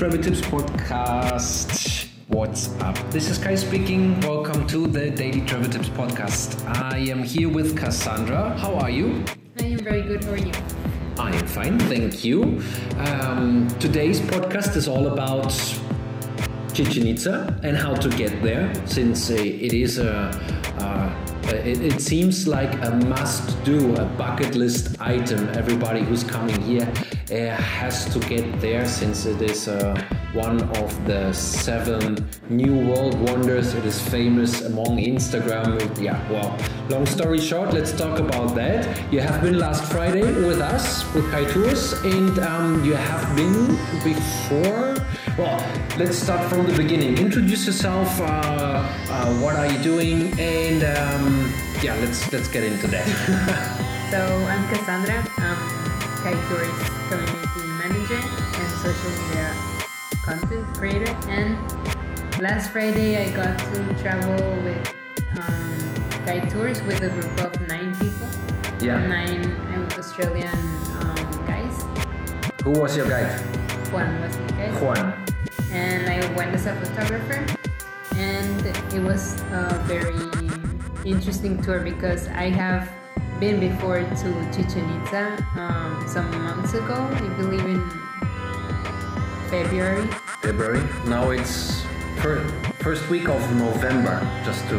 Travel 0.00 0.22
Tips 0.22 0.40
Podcast. 0.40 2.08
What's 2.28 2.70
up? 2.80 2.96
This 3.10 3.28
is 3.28 3.36
Kai 3.36 3.54
speaking. 3.54 4.18
Welcome 4.22 4.66
to 4.68 4.86
the 4.86 5.10
Daily 5.10 5.42
Travel 5.42 5.68
Tips 5.68 5.90
Podcast. 5.90 6.66
I 6.66 6.96
am 7.12 7.22
here 7.22 7.50
with 7.50 7.76
Cassandra. 7.76 8.56
How 8.56 8.76
are 8.76 8.88
you? 8.88 9.22
I 9.58 9.64
am 9.64 9.78
very 9.80 10.00
good. 10.00 10.24
How 10.24 10.30
are 10.30 10.38
you? 10.38 10.52
I 11.18 11.36
am 11.36 11.46
fine, 11.46 11.78
thank 11.80 12.24
you. 12.24 12.62
Um, 12.96 13.68
today's 13.78 14.22
podcast 14.22 14.74
is 14.74 14.88
all 14.88 15.08
about 15.08 15.50
Chichen 16.72 17.06
Itza 17.06 17.60
and 17.62 17.76
how 17.76 17.92
to 17.92 18.08
get 18.08 18.42
there, 18.42 18.72
since 18.86 19.28
uh, 19.30 19.34
it 19.34 19.74
is 19.74 19.98
a. 19.98 20.30
Uh, 20.78 21.39
it, 21.54 21.80
it 21.80 22.00
seems 22.00 22.46
like 22.46 22.72
a 22.84 22.90
must-do, 23.06 23.94
a 23.96 24.04
bucket 24.04 24.54
list 24.54 24.96
item. 25.00 25.48
Everybody 25.50 26.00
who's 26.00 26.24
coming 26.24 26.60
here 26.62 26.90
uh, 27.30 27.56
has 27.56 28.12
to 28.12 28.18
get 28.28 28.60
there, 28.60 28.86
since 28.86 29.26
it 29.26 29.40
is 29.42 29.68
uh, 29.68 30.00
one 30.32 30.62
of 30.76 31.06
the 31.06 31.32
seven 31.32 32.28
new 32.48 32.88
world 32.88 33.14
wonders. 33.28 33.74
It 33.74 33.84
is 33.84 34.00
famous 34.00 34.62
among 34.62 34.98
Instagram. 34.98 35.78
Yeah, 36.00 36.18
well, 36.30 36.56
long 36.88 37.06
story 37.06 37.40
short, 37.40 37.72
let's 37.72 37.92
talk 37.92 38.18
about 38.18 38.54
that. 38.54 39.12
You 39.12 39.20
have 39.20 39.42
been 39.42 39.58
last 39.58 39.84
Friday 39.92 40.22
with 40.46 40.60
us 40.60 41.04
with 41.14 41.30
Kai 41.30 41.44
Tours, 41.52 41.92
and 42.04 42.38
um, 42.38 42.84
you 42.84 42.94
have 42.94 43.36
been 43.36 43.76
before. 44.02 44.89
Well, 45.40 45.56
let's 45.96 46.18
start 46.18 46.50
from 46.50 46.66
the 46.66 46.76
beginning. 46.76 47.16
Introduce 47.16 47.64
yourself. 47.64 48.20
Uh, 48.20 48.84
uh, 49.08 49.32
what 49.40 49.56
are 49.56 49.64
you 49.64 49.78
doing? 49.82 50.38
And 50.38 50.84
um, 50.84 51.50
yeah, 51.80 51.96
let's 51.96 52.30
let's 52.30 52.46
get 52.46 52.62
into 52.62 52.86
that. 52.88 53.08
So 54.10 54.18
I'm 54.18 54.68
Cassandra. 54.68 55.24
I'm 55.38 55.56
Kai 56.20 56.36
Tours 56.50 56.76
community 57.08 57.64
manager 57.80 58.20
and 58.20 58.68
social 58.84 59.12
media 59.16 59.54
content 60.26 60.66
creator. 60.76 61.16
And 61.30 61.56
last 62.42 62.72
Friday 62.72 63.16
I 63.16 63.30
got 63.30 63.56
to 63.56 63.94
travel 64.02 64.36
with 64.60 64.94
um, 65.40 65.72
Kai 66.26 66.40
Tours 66.50 66.82
with 66.82 67.00
a 67.00 67.08
group 67.08 67.40
of 67.40 67.68
nine 67.68 67.96
people. 67.96 68.28
Yeah. 68.78 69.06
Nine 69.06 69.46
uh, 69.72 69.88
Australian 69.96 70.58
um, 71.00 71.46
guys. 71.46 71.86
Who 72.64 72.72
was 72.72 72.94
your 72.94 73.08
guide? 73.08 73.30
Juan 73.90 74.20
was 74.20 74.36
the 74.36 74.52
guy. 74.52 74.70
Juan. 74.82 75.29
And 75.72 76.08
I 76.08 76.18
went 76.34 76.54
as 76.54 76.66
a 76.66 76.74
photographer. 76.76 77.46
And 78.16 78.66
it 78.92 79.02
was 79.02 79.40
a 79.52 79.82
very 79.86 80.14
interesting 81.04 81.62
tour 81.62 81.80
because 81.80 82.28
I 82.28 82.50
have 82.50 82.90
been 83.38 83.58
before 83.58 84.00
to 84.00 84.50
Chichen 84.52 84.84
Itza 85.00 85.38
um, 85.56 86.04
some 86.06 86.30
months 86.42 86.74
ago, 86.74 86.94
I 86.94 87.28
believe 87.40 87.64
in 87.64 87.80
February. 89.48 90.06
February. 90.42 90.82
Now 91.06 91.30
it's 91.30 91.82
fir- 92.20 92.44
first 92.80 93.08
week 93.08 93.28
of 93.28 93.40
November. 93.56 94.20
Just 94.44 94.68
to, 94.68 94.76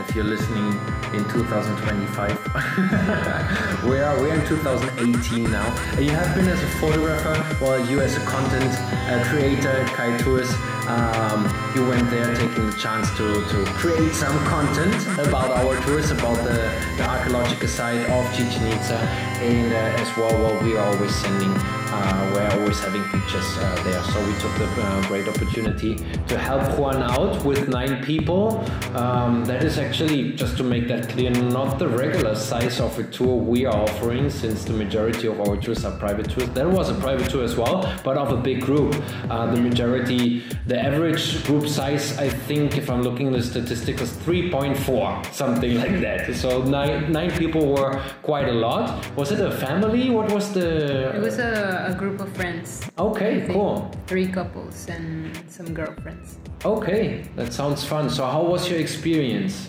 if 0.00 0.14
you're 0.14 0.24
listening 0.24 0.72
in 1.12 1.24
2025, 1.28 3.84
we 3.88 3.98
are 3.98 4.18
we 4.20 4.30
are 4.30 4.34
in 4.34 4.46
2018 4.46 5.50
now. 5.50 5.66
And 5.96 6.04
you 6.04 6.12
have 6.12 6.34
been 6.34 6.48
as 6.48 6.62
a 6.62 6.66
photographer, 6.78 7.36
well, 7.62 7.78
you 7.88 8.00
as 8.00 8.16
a 8.16 8.24
content 8.24 8.72
uh, 9.08 9.22
creator, 9.28 9.84
Kai 9.94 10.16
Tours. 10.18 10.52
Um, 10.86 11.44
you 11.74 11.86
went 11.86 12.10
there 12.10 12.34
taking 12.34 12.66
the 12.66 12.76
chance 12.76 13.10
to, 13.16 13.44
to 13.48 13.64
create 13.78 14.12
some 14.12 14.36
content 14.44 15.06
about 15.18 15.50
our 15.50 15.76
tours, 15.82 16.10
about 16.10 16.42
the, 16.42 16.72
the 16.96 17.08
archaeological 17.08 17.68
side 17.68 18.10
of 18.10 18.34
Chichen 18.34 18.66
Itza, 18.66 18.98
and 19.38 19.72
uh, 19.72 20.02
as 20.02 20.16
well, 20.16 20.36
well, 20.42 20.60
we 20.64 20.76
are 20.76 20.86
always 20.86 21.14
sending 21.14 21.54
uh, 21.92 22.30
we're 22.34 22.60
always 22.60 22.78
having 22.80 23.02
pictures 23.04 23.58
uh, 23.58 23.82
there. 23.84 24.02
So 24.04 24.24
we 24.26 24.32
took 24.38 24.54
the 24.58 24.82
uh, 24.82 25.08
great 25.08 25.28
opportunity 25.28 25.96
to 26.28 26.38
help 26.38 26.78
Juan 26.78 27.02
out 27.02 27.44
with 27.44 27.68
nine 27.68 28.02
people. 28.04 28.64
Um, 28.94 29.44
that 29.44 29.64
is 29.64 29.78
actually, 29.78 30.32
just 30.34 30.56
to 30.58 30.62
make 30.62 30.86
that 30.88 31.08
clear, 31.08 31.30
not 31.30 31.78
the 31.78 31.88
regular 31.88 32.34
size 32.34 32.80
of 32.80 32.98
a 32.98 33.04
tour 33.04 33.36
we 33.36 33.66
are 33.66 33.76
offering, 33.76 34.30
since 34.30 34.64
the 34.64 34.72
majority 34.72 35.26
of 35.26 35.40
our 35.40 35.56
tours 35.56 35.84
are 35.84 35.96
private 35.98 36.30
tours. 36.30 36.48
There 36.50 36.68
was 36.68 36.90
a 36.90 36.94
private 36.94 37.28
tour 37.30 37.42
as 37.42 37.56
well, 37.56 37.92
but 38.04 38.16
of 38.16 38.32
a 38.32 38.36
big 38.36 38.60
group. 38.62 38.94
Uh, 39.28 39.52
the 39.52 39.60
majority, 39.60 40.44
the 40.66 40.78
average 40.78 41.44
group 41.44 41.66
size, 41.66 42.16
I 42.18 42.28
think, 42.28 42.76
if 42.76 42.88
I'm 42.88 43.02
looking 43.02 43.28
at 43.28 43.32
the 43.32 43.42
statistics, 43.42 44.00
is 44.02 44.12
3.4, 44.18 45.32
something 45.32 45.74
like 45.76 46.00
that. 46.00 46.34
So 46.34 46.62
nine, 46.62 47.10
nine 47.12 47.30
people 47.32 47.66
were 47.66 48.00
quite 48.22 48.48
a 48.48 48.52
lot. 48.52 49.04
Was 49.16 49.32
it 49.32 49.40
a 49.40 49.50
family? 49.50 50.10
What 50.10 50.30
was 50.32 50.52
the? 50.52 51.16
It 51.16 51.20
was 51.20 51.38
a, 51.38 51.79
a 51.86 51.94
group 51.94 52.20
of 52.20 52.32
friends. 52.36 52.82
Okay, 52.98 53.46
cool. 53.48 53.90
Three 54.06 54.26
couples 54.26 54.86
and 54.88 55.32
some 55.48 55.72
girlfriends. 55.72 56.38
Okay, 56.64 57.24
that 57.36 57.52
sounds 57.52 57.84
fun. 57.84 58.10
So, 58.10 58.26
how 58.26 58.42
was 58.44 58.68
your 58.70 58.80
experience? 58.80 59.68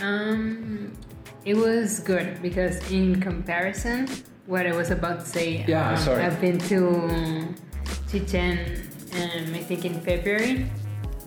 Um, 0.00 0.92
it 1.44 1.54
was 1.56 2.00
good 2.00 2.40
because 2.42 2.76
in 2.90 3.20
comparison, 3.20 4.08
what 4.46 4.66
I 4.66 4.72
was 4.76 4.90
about 4.90 5.20
to 5.20 5.26
say, 5.26 5.64
Yeah, 5.68 5.90
um, 5.90 5.96
sorry. 5.96 6.22
I've 6.22 6.40
been 6.40 6.58
to 6.68 7.54
Chichen, 8.10 8.58
um, 9.14 9.54
I 9.54 9.62
think 9.62 9.84
in 9.84 10.00
February, 10.00 10.66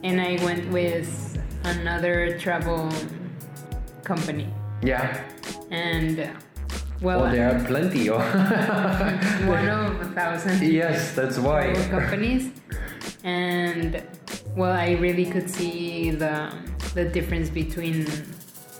and 0.04 0.20
I 0.20 0.38
went 0.44 0.70
with 0.72 1.40
another 1.64 2.38
travel 2.40 2.90
company, 4.04 4.48
Yeah. 4.82 5.24
and 5.72 6.20
uh, 6.20 6.28
well, 7.04 7.22
Well, 7.22 7.32
there 7.32 7.48
are 7.56 7.64
plenty. 7.66 8.10
Of 8.10 8.18
one 9.48 9.68
of 9.70 10.02
a 10.02 10.06
thousand 10.16 10.62
yes, 10.64 11.14
that's 11.16 11.38
why. 11.38 11.74
companies, 11.90 12.50
and 13.24 14.02
well, 14.56 14.72
I 14.72 14.92
really 15.06 15.26
could 15.26 15.50
see 15.50 16.12
the 16.12 16.52
the 16.94 17.06
difference 17.06 17.50
between 17.50 18.08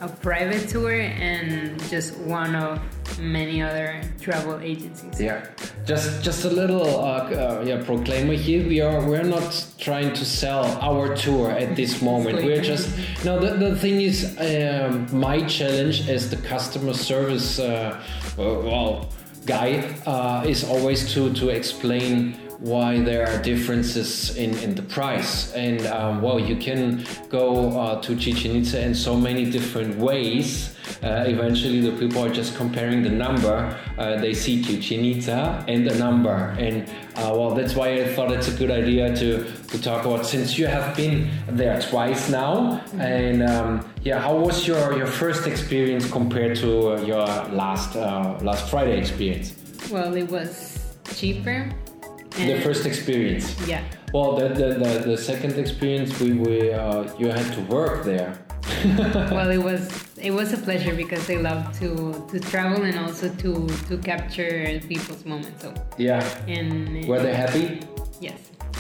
a 0.02 0.08
private 0.08 0.68
tour 0.70 0.94
and 1.00 1.82
just 1.90 2.18
one 2.18 2.56
of 2.56 2.80
many 3.20 3.62
other 3.62 4.02
travel 4.20 4.60
agencies. 4.60 5.20
Yeah, 5.20 5.46
just 5.86 6.24
just 6.24 6.46
a 6.46 6.50
little 6.50 6.88
uh, 6.88 7.30
uh, 7.30 7.64
yeah 7.66 7.84
proclaimer 7.84 8.34
here. 8.34 8.68
We 8.68 8.82
are 8.82 9.08
we're 9.08 9.24
not 9.24 9.66
trying 9.78 10.14
to 10.14 10.26
sell 10.26 10.66
our 10.82 11.16
tour 11.16 11.52
at 11.52 11.76
this 11.76 12.02
moment. 12.10 12.44
We're 12.44 12.62
just 12.62 12.90
no. 13.26 13.40
The, 13.40 13.70
the 13.70 13.76
thing 13.76 14.02
is, 14.02 14.38
um, 14.40 15.08
my 15.12 15.42
challenge 15.48 16.10
as 16.10 16.30
the 16.30 16.38
customer 16.38 16.94
service 16.94 17.60
uh, 17.60 18.00
uh, 18.38 18.44
well 18.68 19.10
guy 19.46 19.84
uh, 20.06 20.46
is 20.48 20.64
always 20.64 21.14
to 21.14 21.34
to 21.34 21.50
explain 21.50 22.36
why 22.64 22.98
there 23.02 23.28
are 23.28 23.42
differences 23.42 24.38
in, 24.38 24.58
in 24.60 24.74
the 24.74 24.82
price. 24.82 25.54
And 25.54 25.86
um, 25.88 26.22
well 26.22 26.40
you 26.40 26.56
can 26.56 27.06
go 27.30 27.78
uh, 27.78 28.02
to 28.02 28.16
Chichen 28.16 28.56
Itza 28.56 28.82
in 28.82 28.96
so 28.96 29.18
many 29.18 29.52
different 29.52 29.98
ways. 29.98 30.74
Uh, 31.04 31.26
eventually 31.28 31.82
the 31.82 31.92
people 31.98 32.24
are 32.24 32.34
just 32.34 32.56
comparing 32.56 33.04
the 33.04 33.10
number. 33.10 33.78
Uh, 33.98 34.16
they 34.16 34.34
see 34.34 34.64
Chichen 34.64 35.04
Itza 35.04 35.66
and 35.68 35.86
the 35.86 35.96
number. 35.96 36.56
And 36.58 36.88
uh, 37.16 37.36
well 37.36 37.54
that's 37.54 37.76
why 37.76 37.96
I 38.02 38.16
thought 38.16 38.32
it's 38.32 38.48
a 38.48 38.56
good 38.58 38.72
idea 38.72 39.14
to, 39.14 39.44
to 39.44 39.82
talk 39.82 40.06
about 40.06 40.26
since 40.26 40.58
you 40.58 40.68
have 40.68 40.96
been 40.96 41.30
there 41.50 41.82
twice 41.82 42.30
now. 42.30 42.82
And 42.98 43.44
um, 43.44 43.90
yeah 44.04 44.20
how 44.22 44.38
was 44.38 44.66
your, 44.66 44.98
your 44.98 45.08
first 45.08 45.48
experience 45.48 46.10
compared 46.10 46.56
to 46.58 46.94
uh, 46.94 47.02
your 47.02 47.26
last 47.52 47.98
uh, 47.98 48.40
last 48.42 48.70
Friday 48.70 48.98
experience? 48.98 49.54
Well, 49.92 50.16
it 50.16 50.32
was 50.32 50.80
cheaper. 51.14 51.70
The 52.36 52.60
first 52.62 52.86
experience 52.86 53.56
Yeah. 53.68 53.84
Well, 54.14 54.36
the 54.36 54.50
the, 54.50 54.68
the, 54.84 54.92
the 55.12 55.18
second 55.18 55.58
experience, 55.58 56.20
we, 56.20 56.34
we 56.34 56.72
uh, 56.72 57.04
you 57.18 57.28
had 57.28 57.52
to 57.54 57.62
work 57.62 58.06
there. 58.06 58.38
well, 59.32 59.50
it 59.50 59.58
was 59.58 59.90
it 60.18 60.32
was 60.32 60.54
a 60.54 60.58
pleasure 60.58 60.96
because 60.96 61.30
I 61.30 61.36
love 61.36 61.78
to 61.80 62.26
to 62.32 62.40
travel 62.40 62.84
and 62.84 62.98
also 63.00 63.30
to 63.44 63.68
to 63.88 63.98
capture 63.98 64.80
people's 64.88 65.26
moments. 65.26 65.64
So 65.64 65.74
yeah. 65.98 66.24
and 66.48 67.06
Were 67.08 67.22
they 67.22 67.34
happy? 67.34 67.82
Yes. 68.20 68.40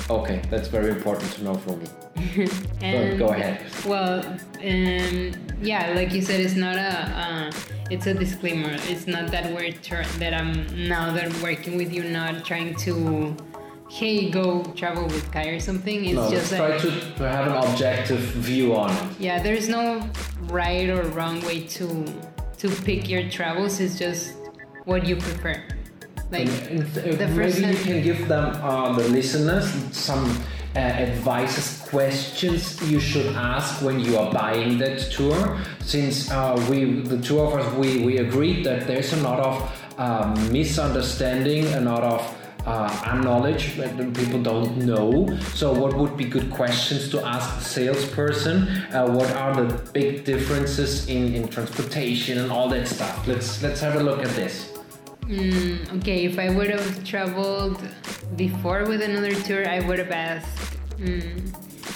Okay, 0.09 0.41
that's 0.49 0.67
very 0.67 0.89
important 0.89 1.31
to 1.33 1.43
know 1.43 1.55
for 1.55 1.75
me. 1.77 1.87
And 2.81 3.17
go 3.17 3.29
ahead. 3.29 3.63
Well, 3.85 4.25
um, 4.25 5.31
yeah, 5.61 5.93
like 5.95 6.11
you 6.13 6.21
said, 6.21 6.39
it's 6.39 6.55
not 6.55 6.75
a. 6.75 6.91
Uh, 7.23 7.51
it's 7.89 8.07
a 8.07 8.13
disclaimer. 8.13 8.71
It's 8.91 9.07
not 9.07 9.29
that 9.31 9.53
we're 9.53 9.71
tr- 9.71 10.09
that 10.19 10.33
I'm 10.33 10.87
now 10.87 11.13
that 11.13 11.25
I'm 11.25 11.41
working 11.41 11.77
with 11.77 11.93
you, 11.93 12.03
not 12.03 12.45
trying 12.45 12.75
to 12.87 13.35
hey, 13.89 14.29
go 14.29 14.63
travel 14.75 15.05
with 15.05 15.31
Kai 15.31 15.49
or 15.49 15.59
something. 15.59 16.05
It's 16.05 16.15
no, 16.15 16.29
just 16.29 16.49
try 16.49 16.69
like 16.69 16.81
to, 16.81 16.89
to 16.89 17.29
have 17.29 17.47
an 17.47 17.71
objective 17.71 18.19
view 18.19 18.75
on 18.75 18.91
it. 18.91 19.19
yeah, 19.19 19.41
there's 19.41 19.69
no 19.69 20.09
right 20.43 20.89
or 20.89 21.03
wrong 21.09 21.41
way 21.41 21.67
to 21.77 22.05
to 22.57 22.69
pick 22.83 23.09
your 23.09 23.29
travels. 23.29 23.79
It's 23.79 23.97
just 23.99 24.33
what 24.85 25.05
you 25.05 25.15
prefer. 25.17 25.61
Like 26.33 26.49
And, 26.71 26.81
the 26.87 27.27
maybe 27.27 27.77
you 27.77 27.83
can 27.83 28.01
give 28.01 28.27
them, 28.27 28.45
uh, 28.63 28.93
the 28.93 29.07
listeners, 29.09 29.65
some 29.95 30.25
uh, 30.75 30.79
advices, 30.79 31.87
questions 31.87 32.81
you 32.89 32.99
should 32.99 33.35
ask 33.35 33.83
when 33.83 33.99
you 33.99 34.17
are 34.17 34.33
buying 34.33 34.79
that 34.79 34.97
tour. 35.11 35.59
Since 35.81 36.31
uh, 36.31 36.55
we, 36.71 37.01
the 37.01 37.21
two 37.21 37.39
of 37.39 37.53
us, 37.53 37.71
we, 37.75 38.03
we 38.03 38.17
agreed 38.17 38.65
that 38.65 38.87
there's 38.87 39.13
a 39.13 39.21
lot 39.21 39.39
of 39.41 39.55
uh, 39.99 40.33
misunderstanding, 40.51 41.67
a 41.75 41.81
lot 41.81 42.03
of 42.03 42.37
uh, 42.65 42.89
unknowledge 43.05 43.75
that 43.75 43.95
people 44.15 44.41
don't 44.41 44.77
know. 44.77 45.37
So, 45.53 45.71
what 45.71 45.93
would 45.93 46.17
be 46.17 46.25
good 46.25 46.49
questions 46.49 47.09
to 47.09 47.23
ask 47.23 47.59
the 47.59 47.63
salesperson? 47.63 48.67
Uh, 48.91 49.07
what 49.07 49.29
are 49.35 49.53
the 49.53 49.91
big 49.91 50.25
differences 50.25 51.07
in, 51.07 51.35
in 51.35 51.47
transportation 51.47 52.39
and 52.39 52.51
all 52.51 52.69
that 52.69 52.87
stuff? 52.87 53.27
Let's 53.27 53.61
let's 53.61 53.81
have 53.81 53.97
a 53.97 54.01
look 54.01 54.23
at 54.23 54.31
this. 54.31 54.72
Mm, 55.25 55.99
okay, 55.99 56.25
if 56.25 56.37
I 56.37 56.49
would 56.49 56.69
have 56.69 57.03
traveled 57.03 57.79
before 58.35 58.85
with 58.85 59.01
another 59.01 59.33
tour, 59.33 59.67
I 59.67 59.79
would 59.79 59.99
have 59.99 60.11
asked 60.11 60.77
mm, 60.97 61.39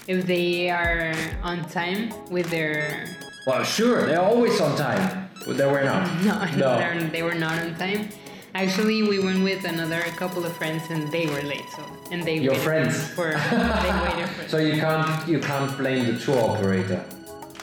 if 0.07 0.25
they 0.25 0.69
are 0.69 1.13
on 1.44 1.68
time 1.69 2.13
with 2.29 2.50
their. 2.50 3.15
Well, 3.45 3.63
sure, 3.63 4.06
they're 4.06 4.21
always 4.21 4.59
on 4.62 4.77
time. 4.77 5.29
But 5.45 5.57
they 5.57 5.65
were 5.65 5.83
not. 5.83 6.07
No, 6.24 6.45
No. 6.57 6.77
they're- 7.12 7.24
were 7.24 7.33
not 7.35 7.59
on 7.59 7.75
time. 7.75 8.09
Actually, 8.56 9.03
we 9.03 9.19
went 9.19 9.44
with 9.44 9.63
another 9.65 10.01
couple 10.15 10.44
of 10.45 10.51
friends 10.57 10.83
and 10.89 11.12
they 11.12 11.27
were 11.27 11.41
late. 11.41 11.68
So 11.75 11.83
and 12.12 12.23
they 12.23 12.38
Your 12.39 12.56
friends? 12.56 12.95
for 13.13 13.30
they 13.83 13.91
waited 14.03 14.30
for. 14.30 14.50
So 14.50 14.57
you 14.57 14.80
can't 14.80 15.27
you 15.27 15.39
can't 15.39 15.77
blame 15.77 16.06
the 16.07 16.18
tour 16.19 16.39
operator. 16.50 17.03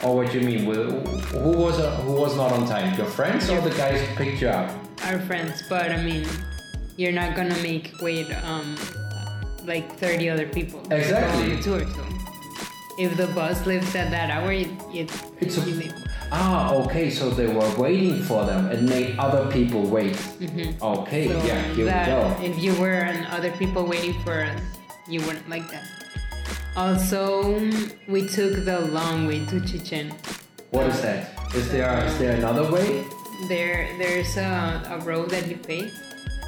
Or 0.03 0.17
what 0.17 0.31
do 0.31 0.39
you 0.39 0.47
mean? 0.47 0.67
With 0.67 0.79
who 1.33 1.51
was 1.65 1.77
who 2.05 2.13
was 2.13 2.37
not 2.37 2.53
on 2.53 2.67
time? 2.69 2.95
Your 2.97 3.07
friends 3.07 3.49
or 3.51 3.61
the 3.61 3.71
guys 3.71 4.01
who 4.07 4.15
picked 4.17 4.41
you 4.43 4.49
up? 4.49 4.71
Our 5.05 5.19
friends, 5.21 5.63
but 5.69 5.91
I 5.91 6.03
mean, 6.03 6.27
you're 6.97 7.13
not 7.13 7.37
gonna 7.37 7.59
make 7.63 7.93
wait 8.01 8.27
um 8.45 8.77
like 9.65 9.97
30 9.99 10.29
other 10.31 10.47
people 10.49 10.83
to 10.83 10.89
go 10.91 10.97
Exactly. 10.97 11.43
on 11.45 11.57
the 11.57 11.63
tour. 11.63 11.81
So 11.81 12.05
if 12.99 13.17
the 13.17 13.27
bus 13.29 13.67
leaves 13.67 13.95
at 13.97 14.11
that 14.11 14.31
hour, 14.31 14.53
it, 14.53 14.69
it 14.93 15.11
It's 15.41 15.57
a-. 15.59 15.95
Ah, 16.33 16.73
okay. 16.85 17.11
So 17.11 17.31
they 17.31 17.47
were 17.47 17.69
waiting 17.77 18.23
for 18.23 18.45
them 18.45 18.67
and 18.71 18.89
made 18.89 19.19
other 19.19 19.51
people 19.51 19.83
wait. 19.83 20.17
Okay, 20.83 21.29
So 21.29 21.37
yeah, 21.45 21.63
here 21.75 21.85
that, 21.87 22.39
we 22.41 22.47
go. 22.49 22.53
If 22.53 22.63
you 22.63 22.75
were 22.81 23.01
and 23.09 23.27
other 23.29 23.51
people 23.53 23.85
waiting 23.87 24.15
for 24.23 24.43
us, 24.43 24.61
you 25.09 25.21
wouldn't 25.23 25.49
like 25.49 25.69
that. 25.71 25.85
Also, 26.77 27.55
we 28.09 28.27
took 28.27 28.65
the 28.65 28.81
long 28.91 29.27
way 29.27 29.45
to 29.47 29.61
Chichen. 29.61 30.13
What 30.71 30.87
is 30.89 31.01
that? 31.03 31.31
Is 31.55 31.71
there 31.71 31.87
is 32.05 32.19
there 32.19 32.35
another 32.37 32.67
way? 32.71 33.05
There, 33.49 33.89
there's 33.99 34.37
a, 34.37 34.83
a 34.91 35.05
road 35.05 35.31
that 35.31 35.49
you 35.49 35.57
pay, 35.57 35.91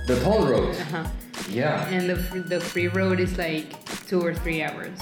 The 0.06 0.19
toll 0.21 0.47
road. 0.47 0.75
uh-huh. 0.75 1.05
Yeah. 1.50 1.87
and 1.88 2.09
the 2.11 2.17
the 2.41 2.61
free 2.61 2.88
road 2.88 3.21
is 3.21 3.37
like 3.38 3.67
two 4.09 4.21
or 4.21 4.35
three 4.35 4.62
hours. 4.62 4.99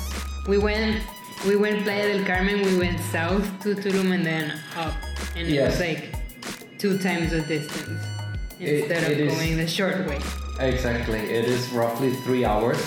We 0.49 0.59
went, 0.59 1.03
we 1.47 1.57
went 1.57 1.85
Playa 1.85 2.13
del 2.13 2.25
Carmen. 2.27 2.61
We 2.63 2.77
went 2.79 3.01
south 3.13 3.45
to 3.63 3.75
Tulum 3.75 4.13
and 4.13 4.27
then 4.27 4.53
up, 4.77 4.93
and 5.37 5.47
it 5.49 5.55
Yes. 5.55 5.73
was 5.73 5.81
like 5.81 6.15
two 6.79 6.99
times 6.99 7.31
the 7.31 7.41
distance 7.43 8.03
instead 8.61 9.05
it 9.11 9.13
of 9.13 9.19
is- 9.29 9.33
going 9.35 9.57
the 9.57 9.67
short 9.69 10.07
way. 10.09 10.21
Exactly. 10.61 11.19
It 11.21 11.45
is 11.47 11.71
roughly 11.73 12.13
three 12.25 12.45
hours 12.45 12.79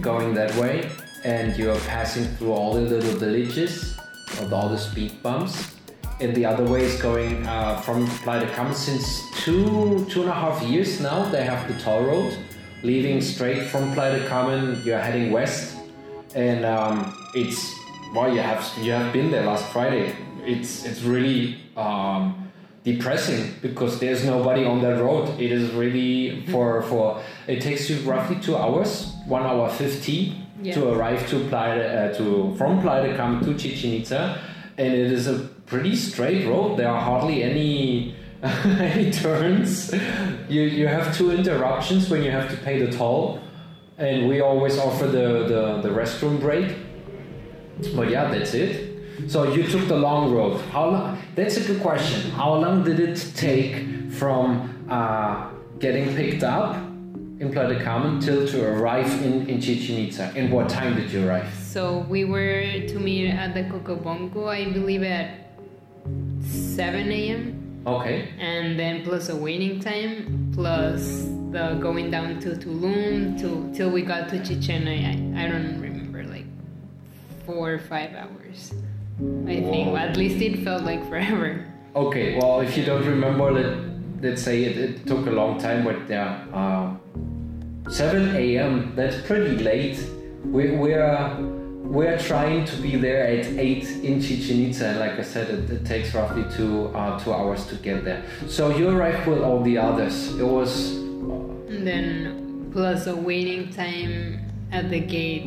going 0.00 0.34
that 0.34 0.54
way, 0.56 0.88
and 1.24 1.56
you 1.56 1.70
are 1.70 1.80
passing 1.88 2.24
through 2.36 2.52
all 2.52 2.74
the 2.74 2.82
little 2.82 3.16
villages 3.18 3.96
with 4.40 4.52
all 4.52 4.68
the 4.68 4.78
speed 4.78 5.22
bumps. 5.22 5.71
And 6.20 6.34
the 6.36 6.44
other 6.46 6.64
way 6.64 6.82
is 6.82 7.00
going 7.02 7.44
uh, 7.46 7.80
from 7.80 8.06
Playa 8.22 8.46
de 8.46 8.54
Carmen 8.54 8.74
since 8.74 9.28
two 9.42 10.04
two 10.08 10.20
and 10.22 10.30
a 10.30 10.34
half 10.34 10.62
years 10.62 11.00
now. 11.00 11.24
They 11.30 11.42
have 11.44 11.66
the 11.66 11.74
toll 11.82 12.04
road 12.04 12.38
leaving 12.84 13.20
straight 13.20 13.62
from 13.64 13.92
Playa 13.92 14.18
de 14.20 14.28
Carmen. 14.28 14.80
You're 14.84 15.00
heading 15.00 15.32
west, 15.32 15.76
and 16.36 16.64
um, 16.64 17.12
it's 17.34 17.74
well, 18.14 18.32
you 18.32 18.40
have 18.40 18.62
you 18.80 18.92
have 18.92 19.12
been 19.12 19.30
there 19.32 19.44
last 19.44 19.66
Friday. 19.72 20.14
It's 20.44 20.84
it's 20.84 21.02
really 21.02 21.58
um, 21.76 22.50
depressing 22.84 23.54
because 23.60 23.98
there's 23.98 24.24
nobody 24.24 24.64
on 24.64 24.80
that 24.82 25.00
road. 25.02 25.40
It 25.40 25.50
is 25.50 25.72
really 25.72 26.46
for 26.52 26.82
for 26.82 27.20
it 27.48 27.60
takes 27.62 27.90
you 27.90 27.96
roughly 28.08 28.36
two 28.40 28.56
hours, 28.56 29.12
one 29.26 29.42
hour 29.42 29.68
fifty 29.68 30.38
Yeah. 30.62 30.74
to 30.78 30.92
arrive 30.94 31.26
to 31.30 31.36
Playa 31.50 31.82
uh, 31.82 32.14
to 32.18 32.54
from 32.56 32.80
Playa 32.82 33.02
de 33.08 33.16
Carmen 33.16 33.42
to 33.42 33.54
Chichen 33.58 33.90
Itza, 33.98 34.38
and 34.78 34.94
it 34.94 35.10
is 35.10 35.26
a 35.26 35.48
pretty 35.72 35.96
straight 35.96 36.46
road. 36.46 36.78
There 36.78 36.88
are 36.88 37.00
hardly 37.00 37.42
any 37.42 38.14
any 38.42 39.10
turns. 39.10 39.90
You 40.48 40.62
you 40.78 40.86
have 40.86 41.16
two 41.16 41.30
interruptions 41.30 42.10
when 42.10 42.22
you 42.22 42.30
have 42.30 42.50
to 42.50 42.56
pay 42.58 42.76
the 42.84 42.92
toll, 42.92 43.40
and 43.96 44.28
we 44.28 44.40
always 44.40 44.78
offer 44.78 45.06
the 45.06 45.28
the, 45.52 45.62
the 45.84 45.88
restroom 45.88 46.38
break. 46.38 46.76
But 47.96 48.10
yeah, 48.10 48.30
that's 48.30 48.52
it. 48.52 48.72
So 49.28 49.54
you 49.54 49.62
took 49.66 49.88
the 49.88 49.96
long 49.96 50.32
road. 50.36 50.60
How 50.76 50.90
long? 50.90 51.18
That's 51.36 51.56
a 51.56 51.64
good 51.68 51.80
question. 51.80 52.30
How 52.32 52.54
long 52.54 52.84
did 52.84 53.00
it 53.00 53.16
take 53.34 53.74
from 54.20 54.46
uh, 54.90 55.50
getting 55.78 56.14
picked 56.14 56.42
up 56.42 56.76
in 57.40 57.50
Playa 57.52 57.82
Carmen 57.82 58.20
till 58.20 58.46
to 58.46 58.58
arrive 58.72 59.10
in, 59.22 59.48
in 59.48 59.60
Chichen 59.60 59.96
Itza? 60.04 60.32
And 60.36 60.52
what 60.52 60.68
time 60.68 60.96
did 60.96 61.10
you 61.12 61.26
arrive? 61.26 61.48
So 61.76 62.04
we 62.10 62.24
were 62.24 62.60
to 62.92 62.98
meet 62.98 63.30
at 63.30 63.54
the 63.54 63.64
Coco 63.70 63.96
Bongo, 63.96 64.48
I 64.48 64.70
believe, 64.70 65.02
at 65.02 65.41
7 66.44 67.10
a.m. 67.10 67.58
Okay. 67.84 68.28
and 68.38 68.78
then 68.78 69.02
plus 69.02 69.28
a 69.28 69.34
waiting 69.36 69.80
time, 69.80 70.52
plus 70.54 71.26
the 71.50 71.76
going 71.80 72.10
down 72.10 72.38
to 72.40 72.50
Tulum 72.50 73.38
to 73.40 73.72
till 73.76 73.90
we 73.90 74.02
got 74.02 74.28
to 74.30 74.38
Chichen. 74.44 74.86
I 74.86 75.44
I 75.44 75.48
don't 75.48 75.80
remember 75.80 76.22
like 76.24 76.46
four 77.44 77.72
or 77.72 77.78
five 77.78 78.14
hours. 78.14 78.72
I 79.46 79.60
think 79.66 79.98
at 79.98 80.16
least 80.16 80.40
it 80.40 80.62
felt 80.64 80.84
like 80.84 81.06
forever. 81.08 81.66
Okay. 81.94 82.38
Well, 82.38 82.60
if 82.60 82.76
you 82.76 82.84
don't 82.84 83.04
remember, 83.04 83.50
let 83.50 83.76
let's 84.22 84.42
say 84.42 84.64
it, 84.64 84.76
it 84.78 85.06
took 85.06 85.26
a 85.26 85.30
long 85.30 85.58
time, 85.58 85.84
but 85.84 86.08
yeah, 86.08 86.46
uh, 86.54 86.94
7 87.90 88.36
a.m. 88.36 88.92
That's 88.94 89.20
pretty 89.26 89.56
late. 89.62 89.98
We 90.44 90.70
we're 90.70 91.02
we're 91.92 92.18
trying 92.18 92.64
to 92.64 92.76
be 92.76 92.96
there 92.96 93.26
at 93.26 93.44
8 93.44 93.84
in 94.02 94.20
Chichen 94.22 94.64
Itza, 94.64 94.86
and 94.88 94.98
like 94.98 95.18
I 95.18 95.22
said, 95.22 95.50
it, 95.50 95.70
it 95.70 95.84
takes 95.84 96.14
roughly 96.14 96.44
two 96.56 96.86
uh, 96.88 97.18
two 97.22 97.34
hours 97.34 97.66
to 97.66 97.74
get 97.76 98.02
there. 98.02 98.24
So 98.48 98.74
you 98.74 98.88
arrived 98.88 99.28
with 99.28 99.42
all 99.42 99.62
the 99.62 99.76
others. 99.76 100.34
It 100.38 100.46
was 100.46 100.96
And 101.68 101.86
then 101.86 102.70
plus 102.72 103.06
a 103.06 103.14
waiting 103.14 103.68
time 103.70 104.40
at 104.72 104.88
the 104.88 105.00
gate 105.00 105.44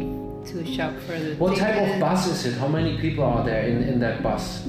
to 0.50 0.64
shop 0.66 0.94
for 1.08 1.18
the. 1.18 1.34
what 1.38 1.58
type 1.58 1.82
of 1.82 2.00
bus 2.00 2.28
is 2.28 2.46
it? 2.46 2.60
How 2.60 2.68
many 2.68 3.00
people 3.00 3.24
are 3.24 3.44
there 3.44 3.64
in, 3.66 3.82
in 3.82 4.00
that 4.02 4.22
bus? 4.22 4.64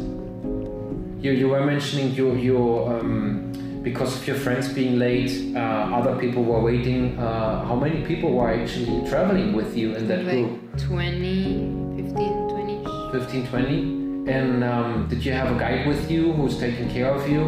You 1.20 1.32
you 1.32 1.48
were 1.48 1.64
mentioning 1.66 2.14
you 2.14 2.36
you 2.36 2.58
um, 2.88 3.45
because 3.86 4.16
of 4.16 4.26
your 4.26 4.34
friends 4.36 4.68
being 4.68 4.98
late, 4.98 5.30
uh, 5.54 5.94
other 5.98 6.18
people 6.18 6.42
were 6.42 6.60
waiting. 6.60 7.16
Uh, 7.16 7.64
how 7.64 7.76
many 7.76 8.04
people 8.04 8.32
were 8.32 8.50
actually 8.50 9.08
traveling 9.08 9.52
with 9.52 9.76
you 9.76 9.94
in 9.94 10.08
that 10.08 10.24
group? 10.24 10.60
Like 10.72 10.82
20, 10.82 11.94
15, 11.94 12.48
20. 12.48 13.12
15, 13.12 13.46
20? 13.46 14.26
And 14.26 14.64
um, 14.64 15.06
did 15.08 15.24
you 15.24 15.30
have 15.30 15.54
a 15.54 15.58
guide 15.60 15.86
with 15.86 16.10
you 16.10 16.32
who's 16.32 16.58
taking 16.58 16.90
care 16.90 17.14
of 17.14 17.28
you? 17.30 17.42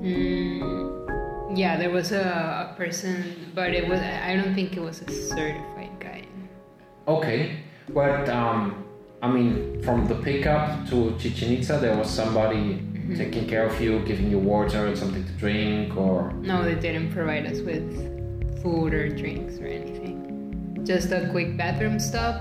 Mm, 0.00 1.58
yeah, 1.58 1.76
there 1.76 1.90
was 1.90 2.10
a, 2.10 2.70
a 2.72 2.74
person, 2.78 3.52
but 3.54 3.74
it 3.74 3.86
was. 3.86 4.00
I 4.00 4.34
don't 4.34 4.54
think 4.54 4.78
it 4.78 4.80
was 4.80 5.02
a 5.02 5.12
certified 5.12 5.92
guide. 6.00 6.26
Okay, 7.06 7.58
but 7.90 8.30
um, 8.30 8.82
I 9.20 9.28
mean, 9.30 9.82
from 9.82 10.06
the 10.06 10.14
pickup 10.14 10.88
to 10.88 11.14
Chichen 11.18 11.52
Itza, 11.52 11.76
there 11.76 11.94
was 11.98 12.08
somebody 12.08 12.80
taking 13.14 13.46
care 13.46 13.64
of 13.66 13.80
you, 13.80 14.00
giving 14.00 14.30
you 14.30 14.38
water 14.38 14.86
and 14.86 14.96
something 14.98 15.24
to 15.24 15.32
drink, 15.32 15.96
or 15.96 16.32
No, 16.40 16.64
they 16.64 16.74
didn't 16.74 17.12
provide 17.12 17.46
us 17.46 17.60
with 17.60 17.86
food 18.62 18.94
or 18.94 19.08
drinks 19.08 19.58
or 19.58 19.66
anything. 19.66 20.80
Just 20.84 21.12
a 21.12 21.28
quick 21.30 21.56
bathroom 21.56 21.98
stop, 22.00 22.40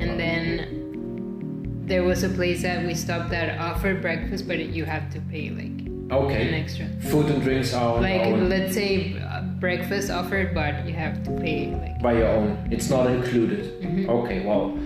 and 0.00 0.18
then 0.20 1.84
there 1.86 2.02
was 2.04 2.24
a 2.24 2.28
place 2.28 2.62
that 2.62 2.84
we 2.84 2.94
stopped 2.94 3.30
that 3.30 3.58
offered 3.60 4.02
breakfast, 4.02 4.46
but 4.48 4.58
you 4.58 4.84
have 4.84 5.10
to 5.12 5.20
pay 5.20 5.50
like 5.50 5.72
okay 6.12 6.48
an 6.48 6.54
extra. 6.54 6.86
food 7.10 7.26
and 7.26 7.42
drinks 7.42 7.74
are 7.74 8.00
Like 8.00 8.22
own, 8.22 8.48
let's 8.48 8.74
say 8.74 9.18
uh, 9.18 9.42
breakfast 9.60 10.10
offered, 10.10 10.54
but 10.54 10.86
you 10.86 10.94
have 10.94 11.22
to 11.24 11.30
pay 11.40 11.74
like. 11.74 12.00
by 12.02 12.12
your 12.14 12.28
own. 12.28 12.68
It's 12.70 12.88
not 12.90 13.06
included. 13.10 13.80
Mm-hmm. 13.82 14.10
Okay, 14.10 14.44
well, 14.46 14.76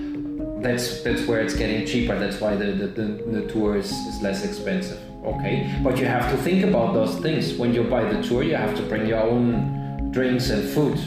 that's 0.62 1.02
that's 1.02 1.26
where 1.26 1.40
it's 1.40 1.54
getting 1.54 1.86
cheaper. 1.86 2.18
That's 2.18 2.40
why 2.40 2.56
the 2.56 2.66
the, 2.66 2.86
the, 2.86 3.04
the 3.40 3.52
tour 3.52 3.76
is, 3.76 3.90
is 3.90 4.22
less 4.22 4.44
expensive. 4.44 4.98
Okay, 5.24 5.78
but 5.82 5.98
you 5.98 6.06
have 6.06 6.30
to 6.30 6.36
think 6.38 6.64
about 6.64 6.94
those 6.94 7.16
things 7.20 7.54
when 7.54 7.74
you 7.74 7.84
buy 7.84 8.04
the 8.04 8.22
tour. 8.22 8.42
You 8.42 8.56
have 8.56 8.76
to 8.76 8.82
bring 8.82 9.06
your 9.06 9.20
own 9.20 10.10
drinks 10.10 10.50
and 10.50 10.68
food. 10.68 10.98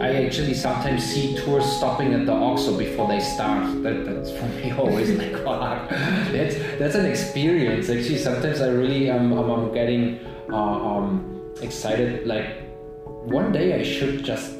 I 0.00 0.24
actually 0.24 0.54
sometimes 0.54 1.04
see 1.04 1.36
tours 1.36 1.64
stopping 1.64 2.14
at 2.14 2.24
the 2.24 2.32
OXXO 2.32 2.78
before 2.78 3.06
they 3.06 3.20
start. 3.20 3.82
That, 3.82 4.06
that's 4.06 4.30
for 4.30 4.46
me 4.46 4.70
always 4.78 5.10
like 5.10 5.32
wow, 5.44 5.86
that's 6.32 6.56
that's 6.78 6.94
an 6.94 7.06
experience. 7.06 7.90
Actually, 7.90 8.18
sometimes 8.18 8.60
I 8.60 8.68
really 8.68 9.10
um, 9.10 9.32
um 9.32 9.50
I'm 9.50 9.74
getting 9.74 10.20
uh, 10.50 10.56
um 10.56 11.52
excited. 11.60 12.26
Like 12.26 12.62
one 13.04 13.52
day 13.52 13.78
I 13.78 13.82
should 13.82 14.24
just 14.24 14.54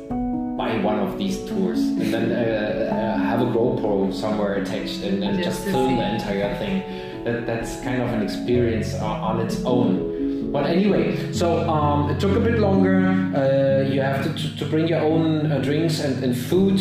buy 0.60 0.76
one 0.92 0.98
of 1.06 1.10
these 1.16 1.36
tours 1.48 1.80
and 2.00 2.08
then 2.14 2.26
uh, 2.32 2.36
uh, 2.36 3.18
have 3.30 3.40
a 3.40 3.50
GoPro 3.56 4.12
somewhere 4.12 4.52
attached 4.60 5.00
and, 5.06 5.16
and 5.24 5.32
Just 5.38 5.48
just 5.48 5.60
film 5.64 5.90
see. 5.90 5.96
the 6.00 6.08
entire 6.16 6.50
thing. 6.60 6.76
That 7.24 7.46
that's 7.48 7.72
kind 7.86 8.00
of 8.04 8.08
an 8.16 8.22
experience 8.28 8.90
uh, 8.94 9.28
on 9.28 9.34
its 9.44 9.56
own. 9.74 9.92
But 10.54 10.64
anyway, 10.76 11.32
so 11.40 11.46
um, 11.74 12.10
it 12.10 12.18
took 12.22 12.34
a 12.42 12.44
bit 12.48 12.58
longer. 12.66 12.96
Uh, 13.40 13.88
you 13.92 14.00
have 14.08 14.20
to, 14.24 14.30
to, 14.40 14.46
to 14.60 14.64
bring 14.72 14.88
your 14.92 15.02
own 15.12 15.26
uh, 15.52 15.58
drinks 15.68 16.00
and, 16.00 16.14
and 16.24 16.34
food. 16.50 16.78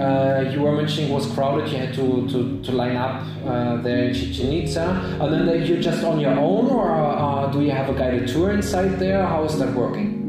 Uh, 0.00 0.50
you 0.52 0.58
were 0.64 0.74
mentioning 0.80 1.10
it 1.10 1.14
was 1.20 1.28
crowded. 1.34 1.70
You 1.72 1.78
had 1.84 1.94
to, 2.00 2.06
to, 2.32 2.38
to 2.66 2.70
line 2.72 2.96
up 2.96 3.14
uh, 3.46 3.76
there 3.86 4.00
in 4.08 4.14
Chichen 4.14 4.50
Itza. 4.58 4.86
And 5.20 5.28
then 5.32 5.64
you're 5.66 5.84
just 5.90 6.02
on 6.10 6.18
your 6.18 6.36
own, 6.48 6.64
or 6.78 6.90
uh, 6.90 7.46
do 7.52 7.60
you 7.66 7.70
have 7.70 7.88
a 7.94 7.96
guided 8.00 8.26
tour 8.32 8.50
inside 8.50 8.98
there? 8.98 9.24
How 9.24 9.44
is 9.44 9.56
that 9.60 9.72
working? 9.72 10.21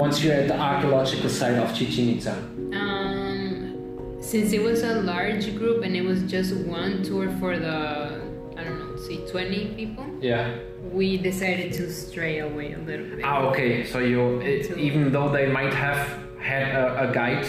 Once 0.00 0.24
you're 0.24 0.32
at 0.34 0.48
the 0.48 0.58
archaeological 0.58 1.28
site 1.28 1.58
of 1.58 1.74
Chichen 1.76 2.08
Itza. 2.08 2.32
um, 2.72 4.16
since 4.22 4.52
it 4.52 4.62
was 4.62 4.82
a 4.82 4.94
large 5.02 5.54
group 5.58 5.84
and 5.84 5.94
it 5.94 6.04
was 6.10 6.22
just 6.22 6.54
one 6.80 7.02
tour 7.02 7.28
for 7.38 7.58
the, 7.58 7.76
I 8.56 8.64
don't 8.64 8.78
know, 8.78 8.96
say 9.06 9.16
20 9.30 9.74
people, 9.76 10.06
Yeah. 10.20 10.54
we 10.92 11.18
decided 11.18 11.72
to 11.74 11.90
stray 11.92 12.38
away 12.38 12.72
a 12.72 12.78
little 12.78 13.06
bit. 13.06 13.24
Ah, 13.24 13.42
okay. 13.48 13.84
So 13.84 13.98
you, 13.98 14.40
it, 14.40 14.78
even 14.78 15.12
though 15.12 15.28
they 15.28 15.46
might 15.58 15.74
have 15.74 16.02
had 16.40 16.74
a, 16.74 17.10
a 17.10 17.12
guide, 17.12 17.46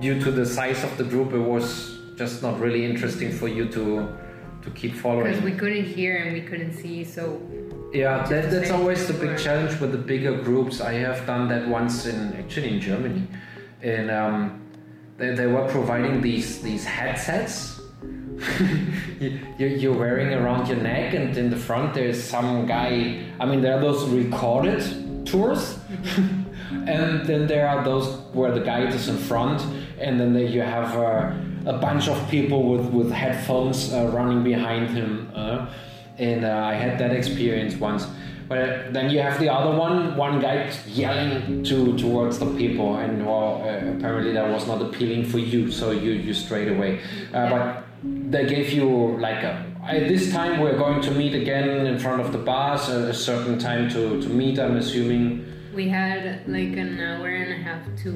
due 0.00 0.18
to 0.24 0.30
the 0.32 0.46
size 0.46 0.82
of 0.82 0.96
the 0.96 1.04
group, 1.04 1.32
it 1.32 1.44
was 1.54 1.98
just 2.16 2.42
not 2.42 2.58
really 2.58 2.84
interesting 2.84 3.30
for 3.32 3.46
you 3.48 3.66
to 3.76 4.08
to 4.64 4.70
keep 4.80 4.94
following. 4.94 5.24
Because 5.24 5.42
we 5.42 5.52
couldn't 5.52 5.84
hear 5.84 6.16
and 6.18 6.32
we 6.34 6.42
couldn't 6.42 6.74
see, 6.74 7.02
so 7.02 7.40
Yeah, 7.92 8.24
that, 8.28 8.50
that's 8.50 8.70
always 8.70 9.06
the 9.08 9.14
big 9.14 9.36
challenge 9.38 9.80
with 9.80 9.90
the 9.92 9.98
bigger 9.98 10.36
groups. 10.42 10.80
I 10.80 10.92
have 10.94 11.26
done 11.26 11.48
that 11.48 11.66
once 11.68 12.06
in 12.06 12.32
actually 12.34 12.74
in 12.74 12.80
Germany, 12.80 13.26
and 13.82 14.10
um, 14.10 14.62
they, 15.18 15.34
they 15.34 15.46
were 15.46 15.66
providing 15.68 16.20
these 16.20 16.62
these 16.62 16.84
headsets. 16.84 17.80
you, 19.20 19.38
you- 19.58 19.66
you're 19.66 19.96
wearing 19.98 20.32
around 20.32 20.68
your 20.68 20.76
neck, 20.78 21.14
and 21.14 21.36
in 21.36 21.50
the 21.50 21.56
front 21.56 21.92
there's 21.94 22.22
some 22.22 22.64
guy. 22.66 23.24
I 23.40 23.44
mean, 23.44 23.60
there 23.60 23.76
are 23.76 23.80
those 23.80 24.08
recorded 24.08 25.26
tours, 25.26 25.76
and 26.70 27.26
then 27.26 27.46
there 27.48 27.66
are 27.68 27.82
those 27.82 28.06
where 28.32 28.52
the 28.52 28.60
guide 28.60 28.94
is 28.94 29.08
in 29.08 29.16
front, 29.18 29.62
and 29.98 30.18
then 30.20 30.32
there 30.32 30.44
you 30.46 30.60
have 30.62 30.96
uh, 30.96 31.32
a 31.66 31.76
bunch 31.78 32.06
of 32.08 32.16
people 32.30 32.62
with 32.70 32.86
with 32.92 33.10
headphones 33.10 33.92
uh, 33.92 34.06
running 34.14 34.44
behind 34.44 34.90
him. 34.90 35.32
Uh, 35.34 35.66
and 36.20 36.44
uh, 36.44 36.72
I 36.72 36.74
had 36.74 36.98
that 36.98 37.12
experience 37.12 37.74
once. 37.74 38.06
But 38.48 38.92
then 38.92 39.10
you 39.10 39.20
have 39.20 39.38
the 39.38 39.48
other 39.48 39.78
one, 39.78 40.16
one 40.16 40.40
guy 40.40 40.72
yelling 40.86 41.62
to 41.64 41.96
towards 41.96 42.40
the 42.40 42.50
people, 42.56 42.96
and 42.96 43.24
well, 43.24 43.62
uh, 43.62 43.96
apparently 43.96 44.32
that 44.32 44.48
was 44.50 44.66
not 44.66 44.82
appealing 44.82 45.24
for 45.24 45.38
you, 45.38 45.70
so 45.70 45.92
you 45.92 46.12
you 46.26 46.34
strayed 46.34 46.68
away. 46.68 47.00
Uh, 47.32 47.48
but 47.48 47.84
they 48.02 48.44
gave 48.46 48.72
you 48.72 49.16
like 49.18 49.42
a. 49.44 49.52
At 49.86 50.08
this 50.08 50.30
time, 50.32 50.60
we're 50.60 50.76
going 50.76 51.00
to 51.02 51.10
meet 51.12 51.34
again 51.34 51.86
in 51.86 51.98
front 51.98 52.20
of 52.20 52.32
the 52.32 52.38
bars. 52.38 52.88
A, 52.88 53.10
a 53.10 53.14
certain 53.14 53.56
time 53.58 53.88
to, 53.90 54.20
to 54.20 54.28
meet. 54.28 54.58
I'm 54.58 54.76
assuming. 54.76 55.46
we 55.72 55.88
had 55.88 56.42
like 56.48 56.74
an 56.84 57.00
hour 57.00 57.28
and 57.28 57.52
a 57.52 57.60
half 57.66 57.82
to 58.02 58.12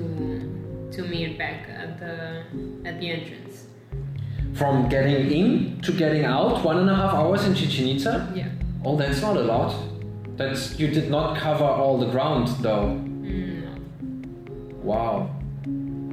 to 0.95 1.01
meet 1.03 1.39
back 1.39 1.61
at 1.83 1.91
the 2.03 2.43
at 2.89 2.95
the 3.01 3.07
entrance. 3.17 3.44
From 4.55 4.89
getting 4.89 5.31
in 5.33 5.81
to 5.83 5.93
getting 5.93 6.25
out, 6.25 6.65
one 6.65 6.79
and 6.79 6.89
a 6.89 6.95
half 6.95 7.15
hours 7.15 7.45
in 7.45 7.55
Chichen 7.55 7.89
Itza. 7.89 8.33
Yeah. 8.35 8.49
Oh, 8.85 8.97
that's 8.97 9.21
not 9.21 9.37
a 9.37 9.41
lot. 9.41 9.75
That's 10.37 10.79
you 10.79 10.89
did 10.89 11.11
not 11.11 11.37
cover 11.37 11.65
all 11.65 11.99
the 11.99 12.11
ground 12.11 12.49
though. 12.61 13.01
Mm, 13.01 14.75
Wow. 14.83 15.31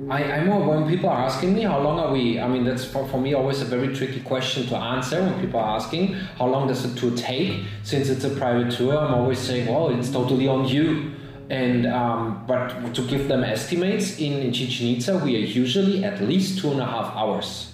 I, 0.10 0.24
I'm 0.24 0.48
more, 0.48 0.68
when 0.68 0.90
people 0.90 1.10
are 1.10 1.24
asking 1.24 1.54
me 1.54 1.62
how 1.62 1.80
long 1.80 1.98
are 1.98 2.12
we, 2.12 2.38
I 2.38 2.48
mean, 2.48 2.66
that's 2.66 2.84
for, 2.84 3.08
for 3.08 3.18
me 3.18 3.34
always 3.34 3.62
a 3.62 3.66
very 3.66 3.96
tricky 3.96 4.20
question 4.20 4.68
to 4.68 4.76
answer 4.76 5.22
when 5.22 5.40
people 5.40 5.60
are 5.60 5.78
asking 5.78 6.16
how 6.38 6.48
long 6.48 6.68
does 6.68 6.84
a 6.84 6.94
tour 6.96 7.16
take? 7.16 7.64
Since 7.84 8.10
it's 8.10 8.26
a 8.26 8.30
private 8.32 8.72
tour, 8.74 8.98
I'm 8.98 9.14
always 9.14 9.40
saying, 9.40 9.68
well, 9.68 9.88
it's 9.98 10.10
totally 10.10 10.50
on 10.50 10.68
you. 10.68 11.12
And 11.50 11.86
um, 11.88 12.44
but 12.46 12.94
to 12.96 13.02
give 13.08 13.28
them 13.28 13.44
estimates 13.44 14.20
in, 14.20 14.34
in 14.34 14.52
Chichen 14.52 14.88
Itza, 14.88 15.18
we 15.18 15.36
are 15.36 15.46
usually 15.46 16.04
at 16.04 16.22
least 16.22 16.60
two 16.60 16.72
and 16.72 16.82
a 16.82 16.86
half 16.86 17.16
hours. 17.16 17.71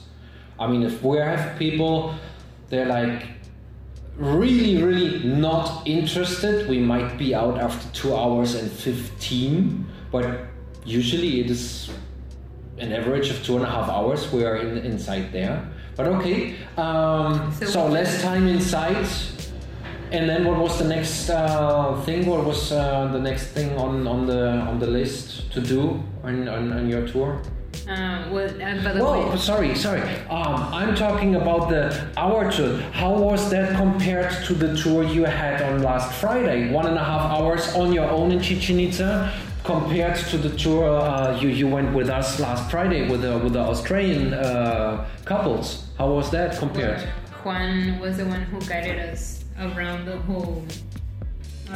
I 0.60 0.68
mean, 0.68 0.84
if 0.84 1.04
we 1.04 1.18
have 1.18 1.58
people, 1.58 2.16
they're 2.70 2.86
like 2.88 3.28
really, 4.18 4.82
really 4.84 5.24
not 5.24 5.88
interested, 5.88 6.68
we 6.70 6.80
might 6.80 7.18
be 7.18 7.36
out 7.36 7.60
after 7.60 7.88
two 7.94 8.16
hours 8.16 8.56
and 8.56 8.72
15. 8.72 9.86
But 10.12 10.40
usually 10.86 11.42
it 11.42 11.50
is 11.52 11.90
an 12.80 12.92
average 12.94 13.30
of 13.30 13.44
two 13.44 13.56
and 13.58 13.66
a 13.66 13.70
half 13.70 13.90
hours 13.90 14.32
we 14.32 14.44
are 14.46 14.56
in, 14.58 14.78
inside 14.80 15.32
there. 15.32 15.70
But 15.96 16.08
okay, 16.08 16.56
um, 16.78 17.52
So- 17.54 17.66
so, 17.66 17.88
less 17.88 18.22
time 18.22 18.48
inside. 18.48 19.08
And 20.12 20.30
then 20.30 20.46
what 20.46 20.58
was 20.58 20.78
the 20.80 20.88
next 20.88 21.30
uh, 21.30 22.00
thing? 22.06 22.26
What 22.28 22.46
was 22.46 22.72
uh, 22.72 23.10
the 23.12 23.20
next 23.20 23.48
thing 23.48 23.78
on, 23.78 24.08
on 24.08 24.26
the 24.26 24.52
on 24.70 24.80
the 24.80 24.88
list 24.88 25.52
to 25.52 25.60
do 25.60 26.02
on, 26.24 26.48
on, 26.48 26.72
on 26.72 26.88
your 26.88 27.06
tour? 27.06 27.42
Uh, 27.88 28.28
well, 28.30 28.50
by 28.84 28.92
the 28.92 29.04
way, 29.04 29.38
sorry, 29.38 29.74
sorry. 29.74 30.02
Um, 30.30 30.56
I'm 30.74 30.94
talking 30.94 31.36
about 31.36 31.70
the 31.70 32.06
our 32.18 32.52
tour. 32.52 32.78
How 32.92 33.14
was 33.14 33.50
that 33.50 33.78
compared 33.78 34.32
to 34.46 34.54
the 34.54 34.76
tour 34.76 35.04
you 35.04 35.24
had 35.24 35.62
on 35.62 35.82
last 35.82 36.12
Friday? 36.20 36.70
One 36.70 36.86
and 36.86 36.98
a 36.98 37.04
half 37.04 37.32
hours 37.32 37.74
on 37.76 37.94
your 37.94 38.10
own 38.10 38.32
in 38.34 38.42
Chichen 38.42 38.78
Itza, 38.80 39.32
compared 39.64 40.18
to 40.32 40.38
the 40.38 40.50
tour 40.58 40.84
uh, 41.00 41.40
you 41.40 41.48
you 41.48 41.68
went 41.68 41.94
with 41.94 42.10
us 42.10 42.40
last 42.42 42.70
Friday 42.70 43.08
with 43.10 43.22
the 43.22 43.38
with 43.38 43.54
the 43.54 43.60
Australian 43.74 44.34
uh, 44.34 45.08
couples. 45.24 45.88
How 45.98 46.12
was 46.12 46.30
that 46.32 46.58
compared? 46.58 47.00
Juan 47.44 48.00
was 48.00 48.18
the 48.18 48.26
one 48.26 48.42
who 48.42 48.60
guided 48.62 49.00
us 49.00 49.46
around 49.60 50.06
the 50.06 50.18
whole. 50.28 50.66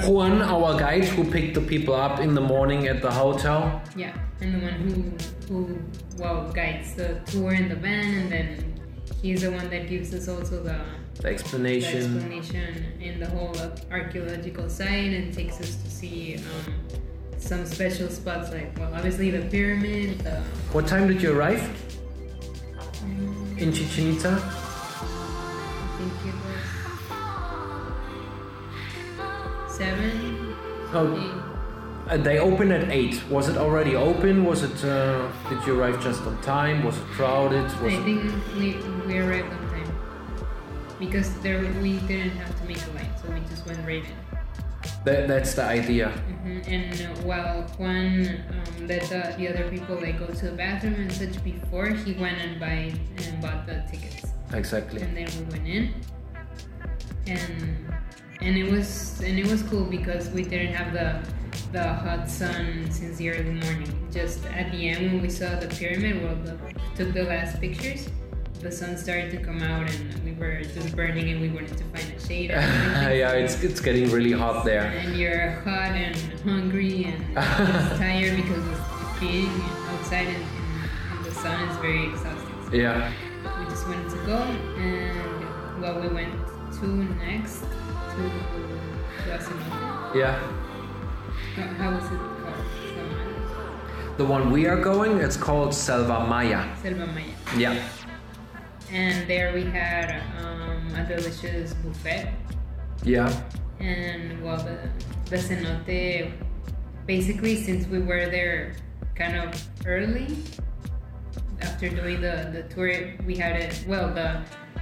Juan, 0.06 0.42
our 0.42 0.80
guide, 0.80 1.04
who 1.06 1.24
picked 1.30 1.56
the 1.56 1.62
people 1.62 1.94
up 1.94 2.20
in 2.20 2.34
the 2.34 2.42
morning 2.42 2.88
at 2.88 3.02
the 3.02 3.12
hotel. 3.12 3.82
Yeah, 3.96 4.14
and 4.40 4.56
the 4.56 4.60
one 4.60 4.74
who 4.74 5.54
who 5.54 5.80
well 6.18 6.50
guides 6.52 6.94
the 6.96 7.20
tour 7.26 7.52
in 7.54 7.68
the 7.68 7.76
van, 7.76 8.14
and 8.20 8.32
then 8.32 8.80
he's 9.22 9.42
the 9.42 9.52
one 9.52 9.70
that 9.70 9.90
gives 9.90 10.14
us 10.14 10.28
also 10.30 10.64
the, 10.64 10.80
The 11.16 11.24
the 11.24 11.28
explanation. 11.30 12.16
explanation 12.16 12.86
in 13.02 13.20
the 13.20 13.28
whole 13.30 13.56
archaeological 13.92 14.70
site, 14.70 15.12
and 15.14 15.34
takes 15.34 15.60
us 15.60 15.76
to 15.76 15.90
see 15.90 16.38
um, 16.38 16.74
some 17.38 17.66
special 17.66 18.08
spots 18.10 18.52
like 18.52 18.72
well, 18.80 18.94
obviously 18.94 19.30
the 19.30 19.46
pyramid. 19.50 20.20
The, 20.20 20.40
What 20.72 20.88
time 20.88 21.08
did 21.08 21.22
you 21.22 21.38
arrive 21.38 21.62
in 23.58 23.74
Chichen 23.74 24.16
Itza? 24.16 24.40
Seven, 29.82 30.56
Oh. 30.94 31.08
Uh, 32.10 32.18
they 32.18 32.38
opened 32.40 32.72
at 32.74 32.90
eight. 32.92 33.16
Was 33.30 33.48
it 33.48 33.58
already 33.58 33.96
open? 33.96 34.44
Was 34.44 34.64
it? 34.64 34.78
Uh, 34.84 35.32
did 35.50 35.60
you 35.66 35.80
arrive 35.80 36.04
just 36.04 36.22
on 36.30 36.36
time? 36.42 36.84
Was 36.84 36.98
it 36.98 37.06
crowded? 37.18 37.64
Was 37.82 37.94
I 37.94 37.98
it? 37.98 38.04
think 38.04 38.22
we, 38.58 38.68
we 39.08 39.14
arrived 39.24 39.52
on 39.58 39.64
time 39.74 39.92
because 41.00 41.30
there 41.42 41.60
we 41.82 41.98
didn't 42.10 42.36
have 42.44 42.54
to 42.60 42.64
make 42.68 42.82
a 42.90 42.92
line, 42.98 43.14
so 43.22 43.32
we 43.32 43.40
just 43.50 43.66
went 43.66 43.80
right 43.88 44.04
in. 44.04 44.18
That, 45.06 45.28
that's 45.28 45.54
the 45.56 45.64
idea. 45.64 46.10
hmm 46.10 46.60
And 46.68 46.94
uh, 47.02 47.08
while 47.30 47.62
Juan 47.80 48.28
um, 48.28 48.88
let 48.88 49.04
the, 49.10 49.34
the 49.38 49.48
other 49.52 49.66
people 49.70 49.96
like 49.96 50.20
go 50.20 50.28
to 50.28 50.46
the 50.50 50.56
bathroom 50.64 50.96
and 50.96 51.12
such 51.12 51.42
before, 51.44 51.88
he 52.04 52.14
went 52.14 52.38
and 52.46 52.60
buy 52.60 52.92
and 53.26 53.42
bought 53.42 53.66
the 53.66 53.82
tickets, 53.90 54.26
Exactly. 54.54 55.02
and 55.02 55.16
then 55.18 55.30
we 55.38 55.44
went 55.54 55.68
in, 55.78 55.84
and 57.28 57.94
and 58.42 58.58
it 58.58 58.70
was 58.72 59.22
and 59.22 59.38
it 59.38 59.48
was 59.48 59.62
cool 59.64 59.86
because 59.86 60.30
we 60.30 60.44
didn't 60.44 60.74
have 60.74 60.94
the 60.94 61.22
the 61.72 61.84
hot 61.84 62.30
sun 62.30 62.90
since 62.92 63.18
the 63.18 63.30
early 63.30 63.52
morning. 63.52 63.88
Just 64.12 64.46
at 64.48 64.72
the 64.72 64.90
end 64.90 65.12
when 65.12 65.22
we 65.22 65.30
saw 65.30 65.56
the 65.60 65.68
pyramid, 65.68 66.22
well, 66.24 66.36
the, 66.36 66.58
took 66.96 67.14
the 67.14 67.24
last 67.24 67.60
pictures. 67.62 68.10
The 68.60 68.72
sun 68.72 68.96
started 68.98 69.32
to 69.32 69.38
come 69.38 69.62
out 69.64 69.90
and 69.90 70.24
we 70.24 70.34
were 70.34 70.62
just 70.62 70.96
burning 70.96 71.30
and 71.30 71.42
we 71.42 71.50
wanted 71.50 71.78
to 71.78 71.84
find 71.86 72.14
a 72.16 72.20
shade. 72.28 72.50
yeah, 72.52 73.32
it's 73.32 73.64
it's 73.64 73.80
getting 73.80 74.10
really 74.12 74.32
hot 74.32 74.66
there. 74.66 74.84
and 74.84 75.16
you're 75.18 75.52
hot 75.62 75.94
and 75.96 76.16
hungry 76.42 77.06
and 77.06 77.36
tired 77.98 78.36
because 78.38 78.66
of 78.68 79.18
being 79.20 79.50
outside 79.90 80.28
and, 80.28 80.46
in 81.18 81.24
the 81.24 81.32
sun 81.34 81.70
is 81.70 81.78
very 81.78 82.06
exhausting. 82.10 82.58
So 82.70 82.76
Yeah. 82.76 83.12
we 83.60 83.66
just 83.66 83.88
wanted 83.88 84.10
to 84.12 84.18
go 84.26 84.38
and 84.38 85.82
well, 85.82 86.00
we 86.00 86.10
went 86.10 86.34
to 86.80 86.86
next 87.26 87.66
Yeah. 90.14 90.38
How, 91.56 91.68
how 91.80 91.98
it 91.98 92.04
called? 92.04 92.20
The 94.18 94.26
one 94.26 94.52
we 94.52 94.68
are 94.68 94.82
going, 94.82 95.20
it's 95.20 95.38
called 95.38 95.74
Selva 95.74 96.28
Maya. 96.28 96.76
Selva 96.82 97.08
Maya. 97.08 97.24
Yeah. 97.58 97.82
And 98.92 99.26
there 99.30 99.54
we 99.54 99.64
had 99.64 100.22
um, 100.44 100.94
a 100.96 101.06
delicious 101.06 101.74
buffet. 101.76 102.34
Yeah. 103.04 103.32
And 103.80 104.44
well, 104.44 104.58
the, 104.58 104.90
the 105.30 105.38
cenote, 105.38 106.34
basically, 107.08 107.56
since 107.56 107.88
we 107.88 108.00
were 108.00 108.26
there 108.26 108.76
kind 109.16 109.38
of 109.38 109.56
early, 109.86 110.36
after 111.62 111.88
doing 111.88 112.20
the, 112.20 112.50
the 112.52 112.64
tour, 112.74 112.92
we 113.26 113.38
had 113.38 113.56
it, 113.56 113.86
well, 113.88 114.14
the, 114.14 114.42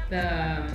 the, 0.10 0.64
um, 0.64 0.74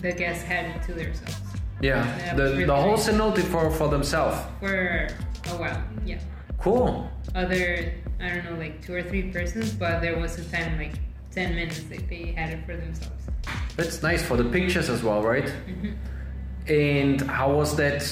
the 0.00 0.12
guests 0.12 0.42
had 0.44 0.64
it 0.74 0.82
to 0.84 0.92
themselves 0.94 1.40
Yeah. 1.80 2.34
The, 2.34 2.44
really 2.44 2.64
the 2.64 2.74
whole 2.76 2.96
nice. 2.96 3.08
cenote 3.08 3.38
for, 3.52 3.70
for 3.70 3.88
themselves. 3.88 4.36
for 4.60 5.08
a 5.46 5.56
while. 5.56 5.82
Yeah. 6.04 6.18
Cool. 6.58 7.10
Other, 7.34 7.92
I 8.20 8.28
don't 8.28 8.44
know, 8.44 8.56
like 8.58 8.84
two 8.84 8.94
or 8.94 9.02
three 9.02 9.30
persons, 9.30 9.72
but 9.72 10.00
there 10.00 10.18
was 10.18 10.38
a 10.38 10.44
time 10.50 10.76
like 10.78 10.94
10 11.32 11.54
minutes 11.54 11.80
that 11.84 12.08
they 12.08 12.32
had 12.36 12.50
it 12.50 12.66
for 12.66 12.76
themselves. 12.76 13.22
That's 13.76 14.02
nice 14.02 14.22
for 14.22 14.36
the 14.36 14.44
pictures 14.44 14.88
as 14.90 15.02
well, 15.02 15.22
right? 15.22 15.44
Mm-hmm. 15.46 15.92
And 16.72 17.20
how 17.22 17.52
was 17.52 17.76
that? 17.76 18.02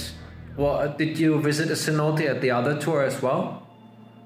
Well, 0.57 0.95
did 0.97 1.19
you 1.19 1.41
visit 1.41 1.69
a 1.71 1.75
cenote 1.75 2.21
at 2.27 2.41
the 2.41 2.51
other 2.51 2.79
tour 2.79 3.03
as 3.03 3.21
well? 3.23 3.67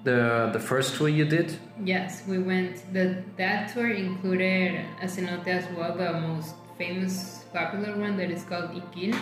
The 0.04 0.50
the 0.52 0.60
first 0.60 0.96
tour 0.96 1.08
you 1.08 1.24
did? 1.24 1.56
Yes, 1.84 2.22
we 2.26 2.38
went. 2.38 2.82
The 2.92 3.22
that 3.36 3.72
tour 3.72 3.90
included 3.90 4.80
a 5.00 5.06
cenote 5.06 5.46
as 5.48 5.64
well, 5.76 5.96
the 5.96 6.12
most 6.20 6.54
famous, 6.78 7.41
popular 7.52 7.96
one 7.98 8.16
that 8.16 8.30
is 8.30 8.44
called 8.44 8.70
Ikil. 8.72 9.16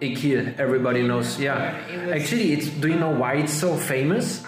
Ikil, 0.00 0.58
everybody 0.58 1.02
knows. 1.06 1.38
Yeah. 1.38 1.76
It 1.86 2.06
was- 2.06 2.10
Actually, 2.22 2.52
it's. 2.54 2.68
Do 2.68 2.88
you 2.88 2.96
know 2.98 3.10
why 3.10 3.34
it's 3.34 3.52
so 3.54 3.76
famous? 3.76 4.44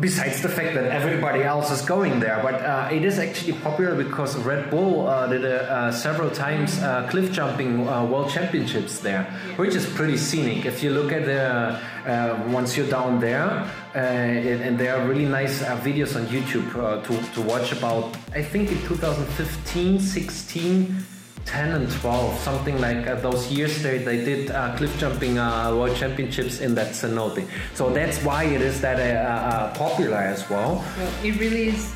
Besides 0.00 0.42
the 0.42 0.48
fact 0.48 0.74
that 0.74 0.86
everybody 0.86 1.44
else 1.44 1.70
is 1.70 1.80
going 1.82 2.18
there, 2.18 2.40
but 2.42 2.54
uh, 2.54 2.88
it 2.90 3.04
is 3.04 3.20
actually 3.20 3.52
popular 3.60 3.94
because 3.94 4.36
Red 4.38 4.68
Bull 4.68 5.06
uh, 5.06 5.28
did 5.28 5.44
uh, 5.44 5.92
several 5.92 6.30
times 6.30 6.82
uh, 6.82 7.06
cliff 7.08 7.30
jumping 7.30 7.86
uh, 7.88 8.04
world 8.04 8.28
championships 8.28 8.98
there, 8.98 9.22
which 9.54 9.76
is 9.76 9.86
pretty 9.86 10.16
scenic. 10.16 10.66
If 10.66 10.82
you 10.82 10.90
look 10.90 11.12
at 11.12 11.26
the 11.26 11.78
uh, 12.10 12.42
once 12.48 12.76
you're 12.76 12.90
down 12.90 13.20
there, 13.20 13.46
uh, 13.94 13.98
and, 13.98 14.62
and 14.62 14.78
there 14.78 14.96
are 14.96 15.06
really 15.06 15.26
nice 15.26 15.62
uh, 15.62 15.76
videos 15.80 16.16
on 16.16 16.26
YouTube 16.26 16.74
uh, 16.74 17.00
to 17.02 17.14
to 17.34 17.40
watch 17.42 17.70
about. 17.70 18.16
I 18.34 18.42
think 18.42 18.72
in 18.72 18.78
2015, 18.82 20.00
16. 20.00 21.13
10 21.44 21.72
and 21.72 21.90
12, 21.90 22.38
something 22.38 22.80
like 22.80 23.06
uh, 23.06 23.14
those 23.16 23.50
years 23.50 23.82
they, 23.82 23.98
they 23.98 24.24
did 24.24 24.50
uh, 24.50 24.74
cliff 24.76 24.96
jumping 24.98 25.38
uh, 25.38 25.74
world 25.74 25.96
championships 25.96 26.60
in 26.60 26.74
that 26.74 26.92
cenote. 26.92 27.46
So 27.74 27.90
that's 27.90 28.22
why 28.24 28.44
it 28.44 28.60
is 28.60 28.80
that 28.80 28.98
uh, 28.98 29.28
uh, 29.28 29.74
popular 29.74 30.16
as 30.16 30.48
well. 30.48 30.84
Well, 30.96 31.12
it 31.22 31.38
really 31.38 31.68
is 31.68 31.94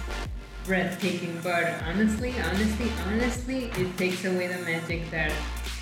breathtaking, 0.64 1.40
but 1.42 1.64
honestly, 1.88 2.34
honestly, 2.44 2.90
honestly, 3.06 3.64
it 3.76 3.96
takes 3.96 4.24
away 4.24 4.48
the 4.48 4.58
magic 4.64 5.10
that 5.10 5.32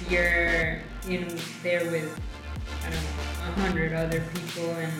you're 0.08 0.80
in 1.08 1.26
there 1.62 1.84
with, 1.90 2.08
I 2.86 2.90
don't 2.90 3.02
know, 3.02 3.48
a 3.48 3.60
hundred 3.60 3.92
other 3.94 4.22
people, 4.32 4.70
and 4.70 4.92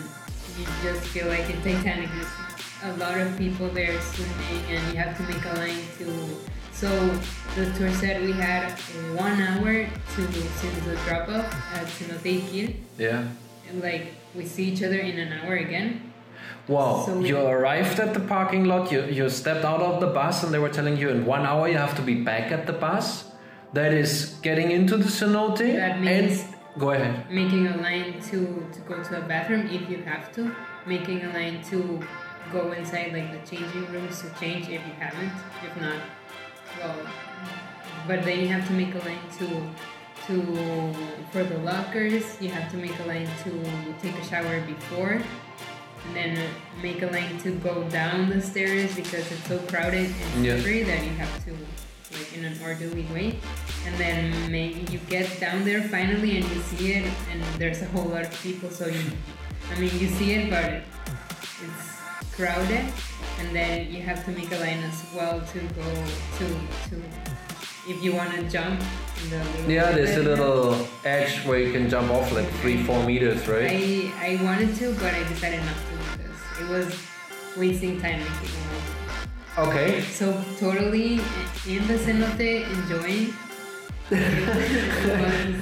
you 0.59 0.65
just 0.83 1.07
feel 1.07 1.27
like 1.27 1.49
in 1.49 1.61
Titanic, 1.61 2.09
there's 2.11 2.27
a 2.83 2.97
lot 2.97 3.17
of 3.17 3.37
people 3.37 3.69
there 3.69 3.99
swimming, 4.01 4.63
and 4.69 4.93
you 4.93 4.99
have 4.99 5.15
to 5.17 5.23
make 5.23 5.43
a 5.45 5.53
line 5.55 5.83
to. 5.99 6.37
So 6.77 6.89
the 7.55 7.65
tour 7.77 7.91
said 7.91 8.21
we 8.21 8.33
had 8.33 8.69
one 9.17 9.41
hour 9.41 9.73
to 9.89 10.21
since 10.61 10.77
the 10.85 10.95
drop 11.05 11.27
off 11.29 11.49
at 11.73 11.81
uh, 11.81 11.85
Cenote 11.97 12.31
Ikil, 12.41 12.75
Yeah. 12.99 13.25
and 13.69 13.81
like 13.81 14.13
we 14.35 14.45
see 14.45 14.65
each 14.65 14.83
other 14.83 14.99
in 14.99 15.17
an 15.17 15.33
hour 15.41 15.55
again. 15.55 16.13
Wow, 16.67 17.03
So 17.05 17.19
you 17.19 17.37
arrived 17.39 17.99
at 17.99 18.13
the 18.13 18.19
parking 18.19 18.65
lot, 18.65 18.91
you, 18.91 19.01
you 19.05 19.27
stepped 19.29 19.65
out 19.65 19.81
of 19.81 20.01
the 20.01 20.07
bus, 20.07 20.43
and 20.43 20.53
they 20.53 20.59
were 20.59 20.69
telling 20.69 20.97
you 20.97 21.09
in 21.09 21.25
one 21.25 21.45
hour 21.45 21.67
you 21.67 21.77
have 21.77 21.95
to 21.95 22.01
be 22.03 22.15
back 22.23 22.51
at 22.51 22.67
the 22.67 22.73
bus. 22.73 23.25
That 23.73 23.91
is 23.93 24.35
getting 24.43 24.69
into 24.71 24.97
the 24.97 25.09
cenote. 25.09 25.57
That 25.57 25.99
means- 26.01 26.43
and 26.43 26.53
go 26.79 26.91
ahead. 26.91 27.25
making 27.31 27.65
a 27.67 27.77
line 27.77 28.21
to 28.29 28.37
to 28.75 28.79
go 28.87 29.01
to 29.01 29.17
a 29.17 29.21
bathroom 29.27 29.65
if 29.77 29.89
you 29.89 29.97
have 30.03 30.31
to 30.35 30.51
making 30.85 31.23
a 31.25 31.29
line 31.33 31.57
to 31.71 31.99
go 32.51 32.71
inside 32.71 33.09
like 33.17 33.29
the 33.33 33.41
changing 33.49 33.85
rooms 33.91 34.21
to 34.21 34.29
change 34.39 34.65
if 34.69 34.81
you 34.89 34.95
haven't 34.99 35.33
if 35.65 35.73
not 35.81 35.97
well 36.79 36.95
but 38.07 38.23
then 38.23 38.39
you 38.39 38.47
have 38.47 38.65
to 38.67 38.73
make 38.73 38.93
a 38.95 38.99
line 38.99 39.27
to 39.37 39.47
to 40.27 40.93
for 41.31 41.43
the 41.43 41.57
lockers 41.59 42.39
you 42.41 42.49
have 42.49 42.69
to 42.71 42.77
make 42.77 42.97
a 42.99 43.03
line 43.05 43.29
to 43.43 43.51
take 44.01 44.15
a 44.15 44.25
shower 44.25 44.61
before 44.61 45.21
and 46.05 46.15
then 46.15 46.49
make 46.81 47.01
a 47.01 47.07
line 47.07 47.37
to 47.39 47.51
go 47.51 47.83
down 47.89 48.29
the 48.29 48.41
stairs 48.41 48.95
because 48.95 49.29
it's 49.31 49.47
so 49.47 49.57
crowded 49.67 50.05
and 50.05 50.45
slippery 50.45 50.83
that 50.83 51.03
you 51.03 51.09
have 51.11 51.45
to 51.45 51.51
like 52.11 52.37
in 52.37 52.45
an 52.45 52.57
orderly 52.63 53.03
way. 53.13 53.39
And 53.85 53.95
then 53.97 54.51
maybe 54.51 54.91
you 54.91 54.99
get 55.09 55.39
down 55.39 55.65
there 55.65 55.83
finally 55.83 56.37
and 56.37 56.45
you 56.45 56.61
see 56.61 56.93
it 56.93 57.11
and 57.31 57.43
there's 57.59 57.81
a 57.81 57.85
whole 57.87 58.05
lot 58.05 58.23
of 58.25 58.43
people 58.43 58.69
so 58.69 58.87
you 58.87 59.01
i 59.71 59.79
mean 59.79 59.91
you 59.99 60.07
see 60.07 60.33
it 60.33 60.49
but 60.49 60.83
it's 61.63 62.33
crowded 62.35 62.85
and 63.39 63.55
then 63.55 63.91
you 63.91 64.01
have 64.01 64.23
to 64.25 64.31
make 64.31 64.51
a 64.51 64.57
line 64.57 64.79
as 64.83 65.05
well 65.15 65.41
to 65.41 65.59
go 65.59 66.05
to 66.37 66.45
to 66.89 67.01
if 67.87 68.03
you 68.03 68.13
want 68.13 68.31
to 68.33 68.43
jump 68.49 68.81
in 69.23 69.29
the 69.29 69.37
little 69.37 69.71
Yeah, 69.71 69.91
there's 69.91 70.17
a 70.17 70.23
little 70.23 70.87
edge 71.05 71.45
where 71.45 71.59
you 71.59 71.71
can 71.71 71.89
jump 71.89 72.11
off 72.11 72.31
like 72.33 72.49
three, 72.59 72.83
four 72.83 73.01
meters, 73.05 73.47
right? 73.47 73.71
I 73.71 74.11
I 74.19 74.43
wanted 74.43 74.75
to, 74.75 74.93
but 74.95 75.13
I 75.13 75.23
decided 75.29 75.63
not 75.63 75.75
to 75.75 75.95
because 76.17 76.39
it 76.61 76.67
was 76.69 76.87
wasting 77.55 78.01
time 78.01 78.19
making. 78.19 78.67
Okay. 79.57 80.01
So 80.01 80.43
totally 80.59 81.13
in 81.65 81.87
the 81.87 81.97
cenote 81.97 82.49
enjoying. 82.75 83.33
it 84.11 85.17
was 85.23 85.55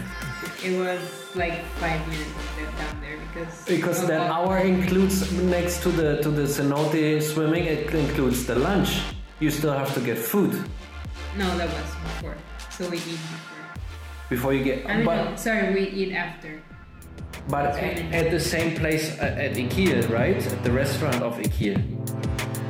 it 0.63 0.73
was 0.77 1.24
like 1.35 1.63
five 1.81 2.01
minutes 2.07 2.29
of 2.29 2.57
left 2.61 2.77
down 2.77 3.01
there 3.01 3.17
because 3.27 3.65
Because 3.65 4.07
that 4.07 4.29
hour 4.31 4.57
includes 4.59 5.31
next 5.33 5.81
to 5.83 5.89
the 5.89 6.21
to 6.23 6.29
the 6.29 6.43
cenote 6.47 7.21
swimming, 7.21 7.65
it 7.65 7.93
includes 7.93 8.45
the 8.45 8.55
lunch. 8.55 9.01
You 9.39 9.49
still 9.51 9.73
have 9.73 9.93
to 9.95 9.99
get 9.99 10.17
food 10.17 10.51
No, 11.37 11.45
that 11.57 11.67
was 11.67 11.91
before. 12.07 12.35
So 12.71 12.87
we 12.89 12.97
eat 12.97 13.19
before. 13.19 13.67
before 14.29 14.53
you 14.53 14.63
get. 14.63 14.87
I 14.89 14.97
mean, 14.97 15.05
but 15.05 15.17
no, 15.31 15.35
sorry, 15.35 15.73
we 15.73 15.83
eat 15.91 16.13
after. 16.15 16.61
but 17.49 17.65
at, 17.75 17.99
at 18.13 18.31
the 18.31 18.39
same 18.39 18.75
place 18.75 19.11
uh, 19.19 19.35
at 19.45 19.53
Ikil, 19.55 20.09
right? 20.09 20.39
At 20.55 20.63
the 20.63 20.71
restaurant 20.71 21.21
of 21.21 21.37
Ikil. 21.37 21.77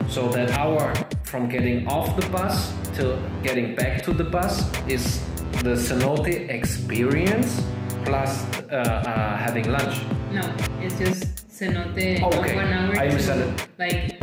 So 0.09 0.27
that 0.29 0.49
hour 0.57 0.93
from 1.23 1.47
getting 1.49 1.87
off 1.87 2.15
the 2.19 2.27
bus 2.29 2.73
till 2.95 3.17
getting 3.43 3.75
back 3.75 4.01
to 4.05 4.13
the 4.13 4.23
bus 4.23 4.65
is 4.87 5.21
the 5.63 5.75
cenote 5.77 6.49
experience 6.49 7.61
plus 8.05 8.43
uh, 8.71 8.75
uh, 8.75 9.37
having 9.37 9.69
lunch. 9.71 10.01
No, 10.31 10.41
it's 10.81 10.97
just 10.97 11.47
cenote. 11.49 12.21
Oh, 12.21 12.27
okay. 12.39 12.55
One 12.55 12.67
hour 12.71 12.95
I 12.97 13.07
to, 13.09 13.15
misunderstood. 13.15 13.69
like 13.77 14.21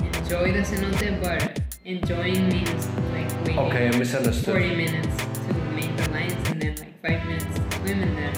enjoy 0.00 0.52
the 0.52 0.62
cenote, 0.62 1.20
but 1.22 1.60
enjoying 1.84 2.48
means 2.48 2.86
like 3.12 3.30
waiting 3.40 3.58
Okay, 3.58 3.88
I 3.88 3.96
misunderstood. 3.98 4.54
40 4.54 4.76
minutes 4.76 5.16
to 5.16 5.54
make 5.74 5.96
the 5.96 6.08
lines 6.10 6.48
and 6.50 6.62
then 6.62 6.74
like 6.76 6.94
5 7.02 7.26
minutes 7.26 7.44
to 7.58 7.76
swim 7.78 8.02
and 8.02 8.16
then 8.16 8.34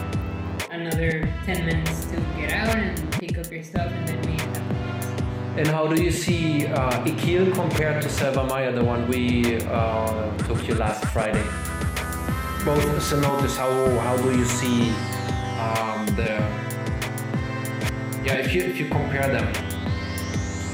another 0.72 1.10
10 1.44 1.66
minutes 1.66 2.04
to 2.06 2.16
get 2.36 2.52
out 2.52 2.74
and 2.76 3.12
pick 3.12 3.38
up 3.38 3.50
your 3.52 3.62
stuff 3.62 3.90
and 3.92 4.08
then 4.08 4.20
meet 4.26 4.40
afterwards. 4.40 5.22
And 5.58 5.68
how 5.68 5.86
do 5.86 6.02
you 6.02 6.10
see 6.10 6.66
uh, 6.66 7.04
Ikil 7.04 7.52
compared 7.54 8.02
to 8.02 8.08
Selva 8.08 8.44
Maya, 8.44 8.72
the 8.72 8.84
one 8.84 9.08
we 9.08 9.56
uh, 9.66 10.36
took 10.48 10.66
you 10.68 10.74
last 10.74 11.04
Friday? 11.06 11.44
Both 12.66 12.82
cenotes, 12.98 13.56
how, 13.56 13.70
how 14.00 14.16
do 14.16 14.36
you 14.36 14.44
see 14.44 14.90
um, 15.56 16.04
the... 16.16 16.42
Yeah, 18.24 18.42
if 18.42 18.52
you, 18.52 18.62
if 18.64 18.76
you 18.76 18.88
compare 18.88 19.28
them, 19.28 19.46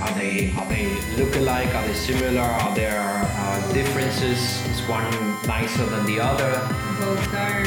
are 0.01 0.15
they, 0.15 0.55
are 0.57 0.67
they 0.71 0.89
look 1.19 1.37
alike? 1.37 1.69
Are 1.75 1.87
they 1.87 1.93
similar? 1.93 2.41
Are 2.41 2.75
there 2.75 2.99
uh, 2.99 3.73
differences? 3.75 4.65
Is 4.69 4.81
one 4.89 5.05
nicer 5.47 5.85
than 5.85 6.07
the 6.07 6.19
other? 6.19 6.53
Both 6.99 7.35
are 7.35 7.63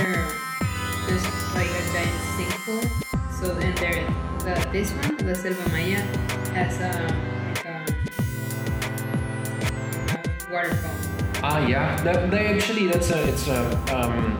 just 1.07 1.29
like 1.53 1.69
a 1.69 1.83
giant 1.93 2.19
sinkhole. 2.33 2.89
So 3.31 3.55
and 3.59 3.77
there, 3.77 4.07
the 4.39 4.69
this 4.71 4.91
one, 4.91 5.17
the 5.17 5.35
Selva 5.35 5.69
Maya, 5.69 6.01
has 6.55 6.81
a 6.81 6.89
like 7.45 7.65
a, 7.65 7.85
a 10.09 10.51
waterfall. 10.51 11.14
Ah, 11.47 11.60
yeah. 11.67 11.95
They, 12.31 12.47
actually, 12.47 12.88
that's 12.88 13.12
a, 13.12 13.21
it's 13.27 13.47
a, 13.47 13.62
um, 13.95 14.36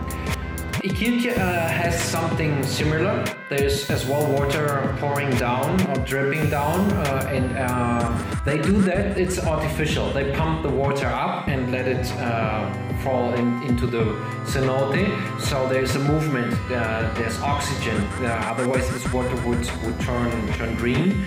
Ikilke 0.84 1.38
uh, 1.38 1.68
has 1.68 2.02
something 2.02 2.64
similar. 2.64 3.24
There's 3.48 3.88
as 3.92 4.08
well 4.08 4.26
water 4.26 4.96
pouring 5.00 5.30
down 5.38 5.80
or 5.90 6.04
dripping 6.04 6.50
down, 6.50 6.92
uh, 6.94 7.30
and 7.32 7.56
uh, 7.58 8.42
they 8.44 8.58
do 8.58 8.82
that. 8.90 9.20
It's 9.20 9.38
artificial. 9.38 10.10
They 10.14 10.32
pump 10.32 10.64
the 10.64 10.70
water 10.70 11.06
up 11.06 11.48
and 11.48 11.72
let 11.72 11.88
it 11.88 12.12
uh, 12.14 12.74
fall 13.04 13.36
in, 13.36 13.62
into 13.62 13.86
the 13.86 14.06
cenote. 14.46 15.06
So 15.40 15.70
there's 15.70 15.96
a 15.96 16.00
movement. 16.00 16.56
Uh, 16.72 17.14
there's 17.14 17.40
oxygen. 17.42 17.98
Uh, 18.02 18.52
otherwise, 18.52 18.90
this 18.92 19.06
water 19.14 19.36
would 19.46 19.64
would 19.84 20.00
turn 20.00 20.32
turn 20.54 20.74
green 20.76 21.26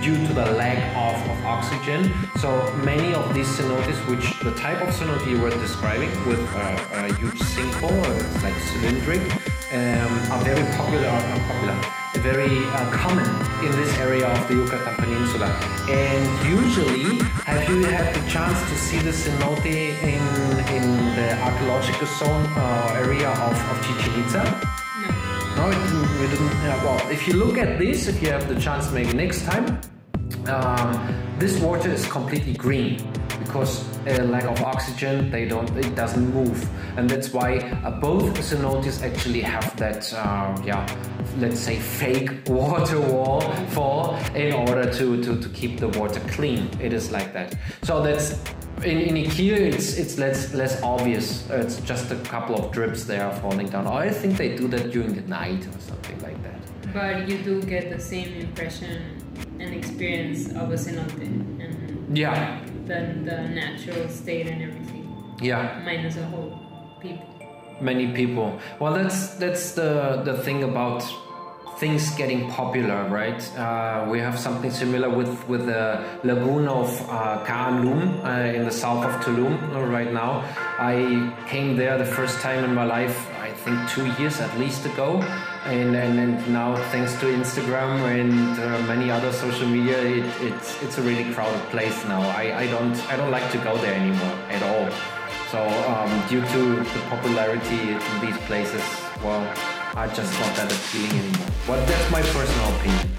due 0.00 0.16
to 0.26 0.32
the 0.32 0.46
lack 0.52 0.78
of, 0.96 1.30
of 1.30 1.44
oxygen. 1.44 2.12
So 2.38 2.72
many 2.84 3.12
of 3.14 3.34
these 3.34 3.48
cenotes, 3.48 3.98
which 4.08 4.38
the 4.40 4.54
type 4.54 4.80
of 4.80 4.94
cenote 4.94 5.26
you 5.26 5.40
were 5.40 5.50
describing 5.50 6.10
with 6.26 6.40
uh, 6.54 7.08
a 7.08 7.14
huge 7.14 7.38
sinkhole, 7.38 7.90
uh, 7.90 8.42
like 8.42 8.54
cylindric, 8.68 9.22
um, 9.72 10.32
are 10.32 10.42
very 10.42 10.64
popular, 10.76 11.10
popular, 11.48 11.76
very 12.16 12.58
uh, 12.66 12.90
common 12.90 13.26
in 13.64 13.72
this 13.72 13.96
area 13.98 14.26
of 14.26 14.48
the 14.48 14.54
Yucatan 14.54 14.94
Peninsula. 14.96 15.46
And 15.88 16.48
usually, 16.48 17.18
have 17.44 17.68
you 17.68 17.84
had 17.84 18.14
the 18.14 18.28
chance 18.28 18.58
to 18.70 18.76
see 18.76 18.98
the 18.98 19.12
cenote 19.12 19.64
in, 19.66 20.22
in 20.74 20.84
the 21.14 21.38
archaeological 21.40 22.06
zone 22.06 22.46
uh, 22.56 23.00
area 23.04 23.28
of, 23.28 23.56
of 23.70 23.86
Chichen 23.86 24.24
Itza? 24.24 24.80
No. 25.60 25.70
Didn't, 25.70 26.30
didn't. 26.30 27.12
If 27.12 27.28
you 27.28 27.34
look 27.34 27.58
at 27.58 27.78
this, 27.78 28.08
if 28.08 28.22
you 28.22 28.30
have 28.30 28.48
the 28.48 28.58
chance, 28.58 28.90
maybe 28.92 29.12
next 29.12 29.44
time, 29.44 29.78
um, 30.46 31.36
this 31.38 31.60
water 31.60 31.90
is 31.90 32.06
completely 32.06 32.54
green 32.54 32.96
because 33.40 33.84
uh, 34.06 34.22
lack 34.24 34.44
of 34.44 34.62
oxygen. 34.62 35.30
They 35.30 35.46
don't. 35.46 35.68
It 35.76 35.94
doesn't 35.94 36.32
move, 36.32 36.68
and 36.96 37.08
that's 37.08 37.32
why 37.32 37.58
uh, 37.58 37.90
both 38.00 38.38
cenotes 38.38 39.02
actually 39.02 39.40
have 39.40 39.76
that. 39.76 40.12
Uh, 40.12 40.60
yeah, 40.64 40.86
let's 41.38 41.60
say 41.60 41.76
fake 41.76 42.30
water 42.46 43.00
wall 43.00 43.40
fall 43.74 44.16
in 44.34 44.52
order 44.52 44.90
to, 44.92 45.22
to 45.22 45.40
to 45.40 45.48
keep 45.50 45.80
the 45.80 45.88
water 45.88 46.20
clean. 46.28 46.70
It 46.80 46.92
is 46.92 47.10
like 47.10 47.32
that. 47.32 47.56
So 47.82 48.02
that's 48.02 48.38
in, 48.84 48.98
in 48.98 49.14
Ikil, 49.16 49.56
it's 49.74 49.96
it's 49.96 50.18
less 50.18 50.54
less 50.54 50.82
obvious. 50.82 51.48
It's 51.50 51.80
just 51.80 52.10
a 52.10 52.16
couple 52.16 52.54
of 52.54 52.72
drips 52.72 53.04
there 53.04 53.30
falling 53.42 53.68
down. 53.68 53.86
Or 53.86 53.98
I 53.98 54.10
think 54.10 54.36
they 54.36 54.56
do 54.56 54.68
that 54.68 54.90
during 54.90 55.14
the 55.14 55.22
night 55.22 55.66
or 55.66 55.80
something 55.80 56.18
like 56.22 56.40
that. 56.42 56.60
But 56.92 57.28
you 57.28 57.38
do 57.38 57.62
get 57.62 57.90
the 57.90 58.00
same 58.00 58.34
impression 58.34 59.20
and 59.60 59.74
experience 59.74 60.48
of 60.48 60.70
a 60.70 60.76
cenote 60.76 61.20
and 61.20 62.16
Yeah, 62.16 62.60
the, 62.86 63.00
the 63.24 63.48
natural 63.48 64.08
state 64.08 64.46
and 64.46 64.62
everything, 64.62 65.34
yeah. 65.40 65.80
minus 65.84 66.16
a 66.16 66.24
whole 66.26 66.58
people. 67.00 67.26
Many 67.80 68.12
people. 68.12 68.58
Well, 68.78 68.92
that's 68.92 69.34
that's 69.36 69.72
the 69.72 70.22
the 70.24 70.36
thing 70.38 70.64
about 70.64 71.02
things 71.80 72.10
getting 72.10 72.46
popular, 72.50 73.08
right? 73.08 73.40
Uh, 73.56 74.06
we 74.10 74.18
have 74.18 74.38
something 74.38 74.70
similar 74.70 75.08
with 75.08 75.32
with 75.48 75.64
the 75.64 76.04
lagoon 76.22 76.68
of 76.68 76.88
uh, 77.08 77.42
Kaan 77.46 77.82
Luum 77.82 78.20
uh, 78.22 78.56
in 78.56 78.64
the 78.66 78.70
south 78.70 79.02
of 79.04 79.12
Tulum 79.24 79.54
uh, 79.74 79.80
right 79.86 80.12
now. 80.12 80.44
I 80.78 81.32
came 81.48 81.76
there 81.76 81.96
the 81.96 82.10
first 82.18 82.40
time 82.40 82.64
in 82.64 82.74
my 82.74 82.84
life, 82.84 83.16
I 83.40 83.50
think 83.64 83.76
two 83.88 84.06
years 84.20 84.40
at 84.40 84.52
least 84.58 84.84
ago, 84.84 85.24
and 85.66 85.94
and, 85.94 86.18
and 86.18 86.52
now 86.52 86.74
thanks 86.90 87.18
to 87.20 87.26
Instagram 87.26 88.00
and 88.08 88.58
uh, 88.58 88.80
many 88.86 89.10
other 89.10 89.32
social 89.32 89.66
media, 89.66 90.00
it, 90.00 90.24
it's 90.40 90.82
it's 90.82 90.98
a 90.98 91.02
really 91.02 91.32
crowded 91.34 91.62
place 91.70 92.04
now. 92.06 92.22
I, 92.30 92.64
I 92.64 92.66
don't 92.68 92.96
I 93.12 93.16
don't 93.16 93.30
like 93.30 93.50
to 93.52 93.58
go 93.58 93.76
there 93.78 93.94
anymore 93.94 94.36
at 94.48 94.62
all. 94.62 94.90
So 95.50 95.60
um, 95.90 96.10
due 96.28 96.40
to 96.40 96.76
the 96.76 97.00
popularity 97.10 97.92
in 97.92 98.20
these 98.20 98.38
places, 98.46 98.82
well, 99.22 99.42
I 99.94 100.06
just 100.08 100.32
not 100.40 100.54
that 100.56 100.72
appealing 100.72 101.18
anymore. 101.18 101.48
But 101.66 101.86
that's 101.86 102.10
my 102.10 102.22
personal 102.22 102.76
opinion. 102.76 103.10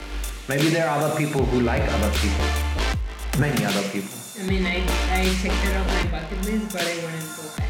Maybe 0.47 0.69
there 0.69 0.89
are 0.89 0.99
other 0.99 1.15
people 1.17 1.45
who 1.45 1.61
like 1.61 1.83
other 1.83 2.11
people. 2.17 2.45
Many 3.39 3.65
other 3.65 3.83
people. 3.89 4.17
I 4.39 4.43
mean, 4.43 4.65
I, 4.65 4.81
I 5.11 5.25
checked 5.41 5.63
it 5.67 5.75
off 5.77 5.87
my 5.87 6.19
bucket 6.19 6.41
list, 6.45 6.73
but 6.73 6.81
I 6.81 6.95
wouldn't 7.03 7.29
go 7.37 7.43
back. 7.57 7.69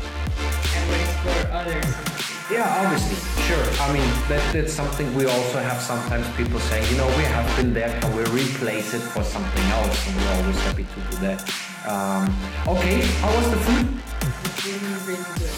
I 0.74 0.80
would 0.88 1.02
explore 1.02 1.52
other 1.52 1.82
cenotes. 1.82 2.11
Yeah, 2.52 2.84
obviously, 2.84 3.16
sure. 3.48 3.64
I 3.80 3.94
mean, 3.94 4.04
that, 4.28 4.44
that's 4.52 4.74
something 4.74 5.16
we 5.16 5.26
also 5.26 5.60
have 5.60 5.82
sometimes 5.82 6.28
people 6.36 6.60
saying, 6.60 6.84
you 6.92 6.98
know, 6.98 7.08
we 7.16 7.24
have 7.24 7.48
been 7.56 7.74
there, 7.74 7.98
can 8.02 8.14
we 8.14 8.24
replace 8.26 8.94
it 8.94 9.00
for 9.00 9.24
something 9.24 9.64
else? 9.72 10.08
And 10.08 10.18
we're 10.18 10.34
always 10.36 10.60
happy 10.68 10.84
to 10.84 11.00
do 11.12 11.18
that. 11.24 11.40
Um, 11.88 12.28
okay, 12.68 13.00
how 13.24 13.32
was 13.38 13.50
the 13.52 13.56
food? 13.56 13.88
Really, 14.68 14.94
really 15.08 15.32
good. 15.40 15.56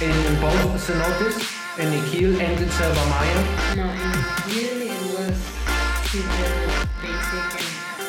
In, 0.00 0.16
in 0.24 0.40
both 0.40 0.80
cenotes, 0.80 1.44
in 1.78 1.92
Ikil 1.92 2.40
and 2.40 2.58
in 2.58 2.70
Selva 2.70 3.04
Maya? 3.12 3.76
No, 3.76 3.84
and 3.84 4.46
really 4.48 4.88
it 4.88 5.04
was 5.12 5.36
super 6.08 6.48
basic 7.04 7.52
and 7.60 7.68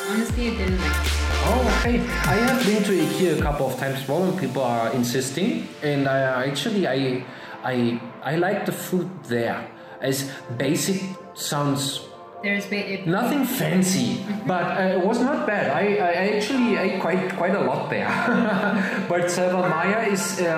honestly 0.10 0.48
I 0.48 0.58
didn't 0.58 0.80
like 0.80 1.06
it. 1.06 1.26
Oh, 1.48 1.80
okay. 1.80 2.00
I 2.00 2.36
have 2.48 2.66
been 2.66 2.82
to 2.82 2.92
Ikil 2.92 3.40
a 3.40 3.42
couple 3.42 3.68
of 3.68 3.78
times 3.78 4.08
when 4.08 4.38
people 4.40 4.64
are 4.64 4.92
insisting, 4.94 5.68
and 5.84 6.08
I 6.08 6.48
actually 6.48 6.88
I 6.88 7.26
I 7.66 8.00
I 8.24 8.36
like 8.38 8.66
the 8.66 8.72
food 8.72 9.10
there. 9.26 9.68
As 10.02 10.30
basic 10.58 11.02
sounds 11.34 12.02
There's 12.44 12.68
ba- 12.70 13.02
nothing 13.10 13.44
fancy, 13.46 14.22
but 14.46 14.78
uh, 14.78 14.98
it 15.00 15.02
was 15.02 15.18
not 15.20 15.48
bad. 15.48 15.72
I, 15.74 15.98
I 15.98 16.12
actually 16.38 16.78
ate 16.78 17.02
quite 17.02 17.34
quite 17.42 17.56
a 17.56 17.64
lot 17.66 17.90
there. 17.90 18.06
but 19.10 19.32
Selva 19.32 19.66
Maya 19.68 20.06
is. 20.14 20.40
Uh, 20.40 20.54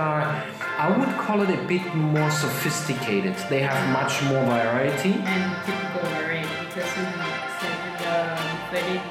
I 0.77 0.91
would 0.91 1.09
call 1.17 1.41
it 1.41 1.49
a 1.49 1.61
bit 1.65 1.85
more 1.95 2.29
sophisticated. 2.29 3.33
They 3.49 3.61
have 3.63 3.79
much 3.89 4.21
more 4.29 4.43
variety. 4.45 5.13
and 5.23 5.43
typical 5.65 6.03
variety 6.11 6.53
because 6.67 6.91
in, 7.01 7.07
the 8.03 8.13
buffet 8.69 9.01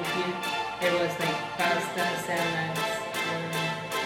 there 0.79 0.93
was 1.01 1.13
like 1.19 1.37
pasta, 1.57 2.05
salads, 2.23 2.85
and 3.33 3.51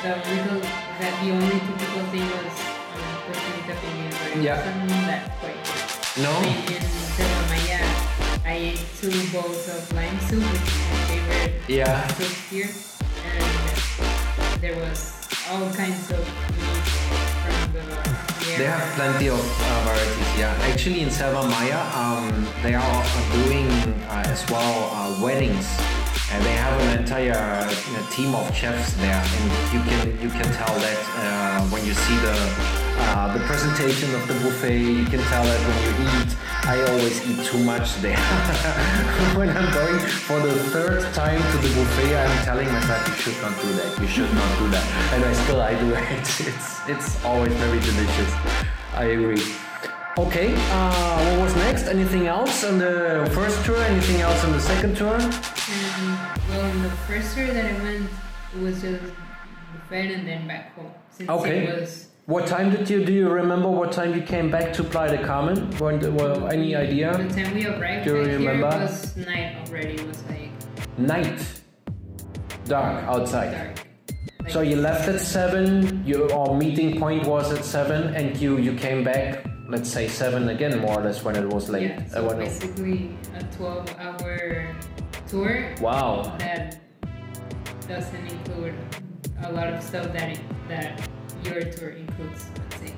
the 0.03 0.13
little 0.31 0.61
that 0.99 1.13
the 1.21 1.29
only 1.35 1.59
typical 1.67 2.03
thing 2.11 2.27
was 2.39 2.70
Yeah. 4.41 4.57
wasn't 4.57 4.89
that 5.07 5.37
quite. 5.39 5.55
No? 6.17 6.31
I 6.31 6.41
mean, 6.41 6.57
in 6.65 6.83
Maya, 7.49 7.81
I 8.45 8.53
ate 8.73 8.83
two 8.99 9.11
bowls 9.31 9.67
of 9.69 9.93
lime 9.93 10.19
soup, 10.21 10.41
which 10.43 10.61
is 10.61 10.81
my 10.89 10.99
favorite 11.07 11.53
Yeah. 11.67 12.07
soup 12.17 12.33
here, 12.49 12.69
and 13.23 14.61
there 14.61 14.75
was 14.75 15.13
all 15.51 15.69
kinds 15.73 16.09
of 16.11 16.19
meat 16.57 16.87
from 17.45 17.73
the. 17.73 17.85
They 18.57 18.65
have 18.65 18.83
plenty 18.95 19.29
of 19.29 19.39
uh, 19.39 19.83
varieties, 19.85 20.39
yeah. 20.39 20.57
Actually, 20.73 21.01
in 21.01 21.11
Selva 21.11 21.47
Maya, 21.47 21.79
um, 21.95 22.47
they 22.63 22.73
are 22.73 23.03
doing 23.45 23.69
uh, 24.09 24.23
as 24.25 24.43
well 24.49 24.89
uh, 24.91 25.21
weddings, 25.23 25.67
and 26.31 26.45
they 26.45 26.53
have 26.53 26.79
an 26.81 26.99
entire 26.99 27.67
team 28.09 28.33
of 28.35 28.55
chefs 28.55 28.93
there, 28.93 29.21
and 29.21 29.45
you 29.73 29.81
can 29.89 30.07
you 30.23 30.29
can 30.29 30.47
tell 30.53 30.75
that 30.79 30.99
uh, 31.19 31.61
when 31.67 31.85
you 31.85 31.93
see 31.93 32.17
the 32.17 32.35
uh, 33.03 33.33
the 33.33 33.39
presentation 33.45 34.13
of 34.15 34.27
the 34.27 34.33
buffet, 34.35 34.79
you 34.79 35.05
can 35.05 35.19
tell 35.31 35.43
that 35.43 35.59
when 35.67 35.77
you 35.85 35.91
eat. 36.07 36.31
I 36.63 36.79
always 36.89 37.17
eat 37.27 37.43
too 37.43 37.57
much 37.63 37.95
there. 38.01 38.17
when 39.37 39.49
I'm 39.49 39.73
going 39.73 39.99
for 40.27 40.39
the 40.39 40.53
third 40.69 41.01
time 41.13 41.41
to 41.41 41.57
the 41.57 41.71
buffet, 41.75 42.15
I'm 42.15 42.45
telling 42.45 42.71
myself 42.71 43.07
you 43.07 43.15
should 43.15 43.41
not 43.41 43.59
do 43.61 43.73
that. 43.73 43.99
You 43.99 44.07
should 44.07 44.33
not 44.33 44.59
do 44.59 44.67
that, 44.69 44.85
and 45.13 45.25
I 45.25 45.33
still 45.33 45.61
I 45.61 45.73
do 45.79 45.89
it. 45.93 46.27
It's 46.51 46.87
it's 46.87 47.25
always 47.25 47.53
very 47.53 47.79
delicious. 47.79 48.31
I 48.93 49.05
agree. 49.17 49.70
Okay, 50.17 50.53
uh, 50.71 51.25
what 51.31 51.39
was 51.45 51.55
next? 51.55 51.87
Anything 51.87 52.27
else 52.27 52.63
on 52.65 52.77
the 52.77 53.29
first 53.33 53.63
tour? 53.65 53.77
Anything 53.83 54.19
else 54.21 54.43
on 54.43 54.51
the 54.51 54.59
second 54.59 54.95
tour? 54.97 55.15
And 55.15 56.19
well, 56.49 56.65
in 56.69 56.83
the 56.83 56.89
first 57.07 57.33
tour 57.35 57.47
that 57.47 57.65
I 57.65 57.81
went, 57.81 58.09
it 58.53 58.61
was 58.61 58.81
just 58.81 59.01
buffet 59.73 60.11
and 60.13 60.27
then 60.27 60.47
back 60.47 60.75
home. 60.75 60.91
Since 61.11 61.29
Okay. 61.29 61.63
it 61.67 61.79
was 61.81 62.07
What 62.25 62.45
time 62.45 62.71
did 62.71 62.89
you 62.89 63.05
do? 63.05 63.13
You 63.13 63.29
remember 63.29 63.69
what 63.69 63.91
time 63.93 64.13
you 64.13 64.21
came 64.21 64.51
back 64.51 64.73
to 64.73 64.83
Playa 64.83 65.17
de 65.17 65.23
Carmen? 65.25 65.71
When, 65.79 65.99
well, 66.15 66.47
any 66.49 66.75
idea? 66.75 67.17
the 67.17 67.29
time 67.43 67.53
we 67.55 67.65
arrived 67.65 68.05
Do 68.05 68.15
you 68.17 68.23
remember? 68.37 68.69
here, 68.69 68.81
it 68.81 68.89
was 68.91 69.17
night 69.17 69.55
already. 69.67 69.93
It 69.95 70.07
was 70.07 70.23
like 70.29 70.49
Night, 70.97 71.39
dark 72.65 73.03
outside. 73.05 73.51
dark. 73.51 73.87
Like, 74.43 74.51
So 74.51 74.61
you 74.61 74.75
left 74.75 75.07
at 75.07 75.19
seven. 75.21 76.03
Your 76.05 76.27
meeting 76.57 76.99
point 76.99 77.25
was 77.25 77.51
at 77.53 77.63
seven, 77.63 78.13
and 78.13 78.35
you 78.37 78.57
you 78.57 78.73
came 78.75 79.03
back. 79.03 79.45
Let's 79.71 79.89
say 79.89 80.07
seven 80.09 80.49
again, 80.49 80.79
more 80.79 80.99
or 80.99 81.03
less 81.03 81.23
when 81.23 81.35
it 81.37 81.47
was 81.47 81.69
late. 81.69 81.91
Yeah, 81.95 82.03
Uh, 82.11 82.27
so 82.27 82.29
it- 82.31 82.39
basically 82.39 82.99
a 83.39 83.43
12-hour 83.55 84.67
tour 85.29 85.51
wow. 85.79 86.35
that 86.39 86.77
doesn't 87.87 88.25
include 88.35 88.75
a 89.47 89.51
lot 89.51 89.67
of 89.73 89.81
stuff 89.81 90.07
that 90.17 90.37
that 90.67 90.99
your 91.45 91.61
tour 91.75 91.89
includes. 92.03 92.41
Let's 92.57 92.75
say. 92.81 92.93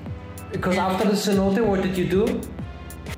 Because 0.50 0.76
after 0.76 1.04
the 1.08 1.14
cenote, 1.26 1.64
what 1.64 1.80
did 1.82 1.96
you 1.96 2.06
do? 2.18 2.24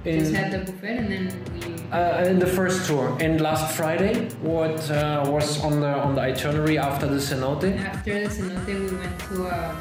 Just 0.05 0.31
In, 0.31 0.35
had 0.35 0.53
the 0.53 0.61
buffet 0.71 0.97
and 1.03 1.09
then 1.12 1.27
we. 1.55 1.61
uh, 1.99 2.25
in 2.31 2.38
the 2.38 2.47
first 2.59 2.87
tour, 2.87 3.16
and 3.25 3.40
last 3.40 3.75
Friday, 3.75 4.29
what 4.42 4.79
uh, 4.90 5.25
was 5.35 5.49
on 5.64 5.81
the 5.81 5.92
on 6.07 6.14
the 6.14 6.21
itinerary 6.21 6.77
after 6.79 7.07
the 7.09 7.21
cenote? 7.29 7.64
After 7.81 8.12
the 8.25 8.29
cenote, 8.29 8.66
we 8.69 8.97
went 8.97 9.16
to 9.29 9.37
a 9.49 9.77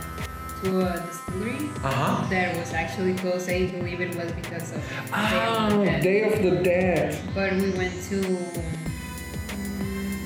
to 0.64 0.70
a 0.82 1.00
distillery 1.06 1.70
Uh 1.84 1.92
huh. 1.92 2.28
that 2.30 2.56
was 2.58 2.74
actually 2.74 3.14
closed. 3.16 3.50
I 3.50 3.68
believe 3.68 4.02
it 4.02 4.16
was 4.16 4.32
because 4.34 4.72
of 4.74 4.82
Oh, 5.14 5.84
Day 5.84 5.84
of 5.84 5.84
the 5.84 5.86
Dead. 5.86 6.02
Day 6.04 6.22
of 6.24 6.42
the 6.42 6.64
Dead. 6.64 7.20
But 7.36 7.54
we 7.54 7.72
went 7.72 7.94
to 8.10 8.18
um, 8.20 8.64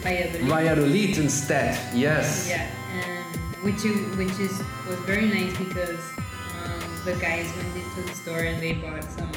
Valladolid. 0.02 0.42
Valladolid 0.48 1.18
instead. 1.18 1.78
Yes. 1.96 2.48
Yeah, 2.50 2.68
and 2.94 3.36
which 3.64 3.84
which 4.18 4.40
is 4.40 4.56
was 4.88 5.00
very 5.06 5.28
nice 5.28 5.56
because 5.58 6.00
um, 6.64 6.82
the 7.06 7.14
guys 7.20 7.48
went 7.58 7.76
into 7.76 8.02
the 8.08 8.14
store 8.16 8.40
and 8.40 8.62
they 8.62 8.74
bought 8.74 9.04
some 9.04 9.32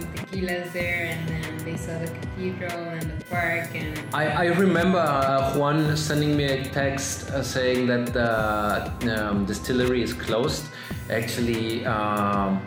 some 0.00 0.12
tequilas 0.14 0.72
there, 0.72 1.06
and 1.06 1.28
then 1.28 1.64
they 1.64 1.76
saw 1.76 1.98
the 1.98 2.06
cathedral 2.06 2.72
and 2.72 3.02
the 3.02 3.24
park 3.26 3.74
and 3.74 3.98
I, 4.14 4.26
I 4.26 4.46
remember 4.46 4.98
uh, 4.98 5.56
Juan 5.56 5.96
sending 5.96 6.36
me 6.36 6.44
a 6.44 6.64
text 6.64 7.30
uh, 7.30 7.42
saying 7.42 7.86
that 7.88 8.12
the 8.12 9.28
um, 9.28 9.46
distillery 9.46 10.02
is 10.02 10.12
closed. 10.12 10.66
Actually, 11.10 11.86
um, 11.86 12.60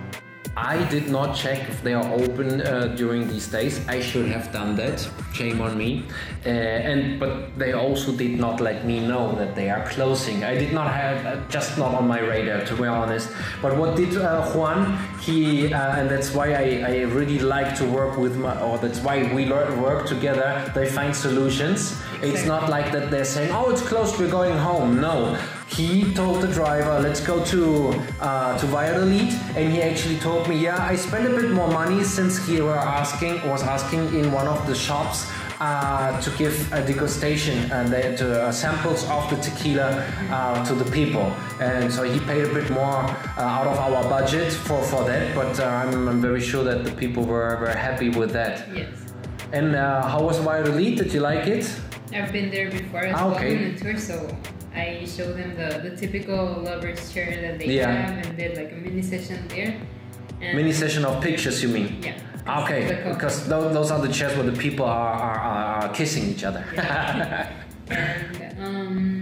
I 0.62 0.84
did 0.90 1.10
not 1.10 1.36
check 1.36 1.70
if 1.70 1.82
they 1.84 1.94
are 1.94 2.06
open 2.14 2.62
uh, 2.62 2.88
during 2.98 3.28
these 3.28 3.48
days. 3.48 3.80
I 3.88 4.02
should 4.02 4.28
have 4.28 4.52
done 4.52 4.76
that. 4.76 5.08
Shame 5.34 5.62
on 5.62 5.78
me. 5.78 6.04
Uh, 6.46 6.50
and 6.50 7.20
but 7.20 7.58
they 7.58 7.72
also 7.74 8.12
did 8.12 8.38
not 8.38 8.60
let 8.60 8.86
me 8.86 9.00
know 9.00 9.34
that 9.36 9.56
they 9.56 9.70
are 9.70 9.88
closing. 9.88 10.44
I 10.44 10.56
did 10.56 10.74
not 10.74 10.92
have 10.92 11.26
uh, 11.26 11.48
just 11.50 11.78
not 11.78 11.96
on 11.96 12.08
my 12.08 12.20
radar 12.20 12.66
to 12.66 12.76
be 12.76 12.88
honest. 12.88 13.30
But 13.62 13.78
what 13.78 13.96
did 13.96 14.18
uh, 14.18 14.52
Juan? 14.52 14.98
He 15.22 15.74
uh, 15.74 15.98
and 15.98 16.10
that's 16.10 16.34
why 16.34 16.54
I, 16.54 16.66
I 16.86 16.94
really 17.04 17.40
like 17.40 17.76
to 17.78 17.86
work 17.86 18.18
with 18.18 18.36
my 18.36 18.60
or 18.62 18.78
that's 18.78 19.00
why 19.00 19.34
we 19.34 19.50
work 19.50 20.08
together. 20.08 20.72
They 20.76 20.90
find 20.90 21.16
solutions. 21.16 21.98
It's 22.22 22.46
not 22.46 22.70
like 22.70 22.92
that 22.92 23.10
they're 23.12 23.32
saying, 23.36 23.52
"Oh, 23.54 23.70
it's 23.72 23.82
closed. 23.82 24.20
We're 24.20 24.30
going 24.30 24.58
home." 24.58 25.00
No, 25.00 25.38
he 25.70 26.12
told 26.14 26.42
the 26.42 26.48
driver, 26.48 27.00
"Let's 27.00 27.22
go 27.22 27.44
to 27.54 27.62
uh, 28.20 28.58
to 28.60 28.66
Valladolid," 28.68 29.30
and 29.56 29.72
he 29.74 29.82
actually 29.82 30.18
told 30.18 30.48
me, 30.50 30.56
"Yeah, 30.58 30.78
I 30.92 30.96
spent 30.96 31.26
a 31.32 31.34
bit 31.40 31.52
more 31.52 31.68
money 31.82 32.04
since 32.04 32.34
he 32.48 32.60
were 32.62 32.78
asking 33.00 33.34
was 33.50 33.64
asking 33.64 34.04
in 34.20 34.32
one 34.32 34.48
of 34.48 34.60
the 34.68 34.76
shops." 34.76 35.28
Uh, 35.62 36.16
to 36.22 36.30
give 36.38 36.56
a 36.72 36.82
degustation 36.82 37.70
and 37.76 37.92
the, 37.92 38.16
to, 38.16 38.44
uh, 38.44 38.50
samples 38.50 39.04
of 39.10 39.30
the 39.30 39.36
tequila 39.48 39.90
uh, 40.32 40.64
to 40.64 40.74
the 40.74 40.90
people, 40.90 41.26
and 41.60 41.92
so 41.92 42.02
he 42.04 42.18
paid 42.22 42.46
a 42.46 42.54
bit 42.54 42.70
more 42.72 43.04
uh, 43.04 43.42
out 43.58 43.68
of 43.68 43.78
our 43.78 44.02
budget 44.08 44.54
for, 44.54 44.82
for 44.84 45.04
that. 45.04 45.36
But 45.36 45.60
uh, 45.60 45.66
I'm, 45.66 46.08
I'm 46.08 46.22
very 46.22 46.40
sure 46.40 46.64
that 46.64 46.86
the 46.86 46.94
people 46.94 47.26
were, 47.26 47.58
were 47.60 47.76
happy 47.76 48.08
with 48.08 48.32
that. 48.32 48.74
yes. 48.74 48.88
And 49.52 49.76
uh, 49.76 50.08
how 50.08 50.22
was 50.24 50.38
Valladolid? 50.40 50.98
Did 50.98 51.14
you 51.14 51.20
like 51.20 51.46
it? 51.48 51.66
I've 52.14 52.32
been 52.32 52.50
there 52.52 52.72
before 52.72 53.04
Ah, 53.14 53.36
okay. 53.36 53.58
on 53.58 53.64
a 53.74 53.78
tour, 53.78 53.98
so 53.98 54.16
I 54.74 55.06
showed 55.06 55.36
them 55.38 55.56
the, 55.56 55.90
the 55.90 55.96
typical 55.98 56.62
lovers 56.64 57.12
chair 57.14 57.42
that 57.42 57.60
they 57.60 57.66
Yeah. 57.66 57.92
have 57.92 58.26
and 58.26 58.38
did 58.38 58.58
like 58.58 58.72
a 58.72 58.76
mini 58.76 59.02
session 59.02 59.48
there. 59.48 59.76
And 60.42 60.56
Mini 60.58 60.72
session 60.72 61.04
of 61.06 61.22
pictures, 61.22 61.62
you 61.62 61.70
mean? 61.70 62.02
Yeah. 62.02 62.18
Ah, 62.48 62.64
Okay, 62.64 63.04
because 63.12 63.48
tho- 63.48 63.74
those 63.74 63.92
are 63.92 64.00
the 64.00 64.08
chairs 64.12 64.34
where 64.38 64.46
the 64.50 64.58
people 64.58 64.86
are, 64.86 65.14
are, 65.20 65.40
are, 65.84 65.90
kissing 65.90 66.30
each 66.30 66.44
other. 66.44 66.64
and 67.90 68.56
um, 68.64 69.19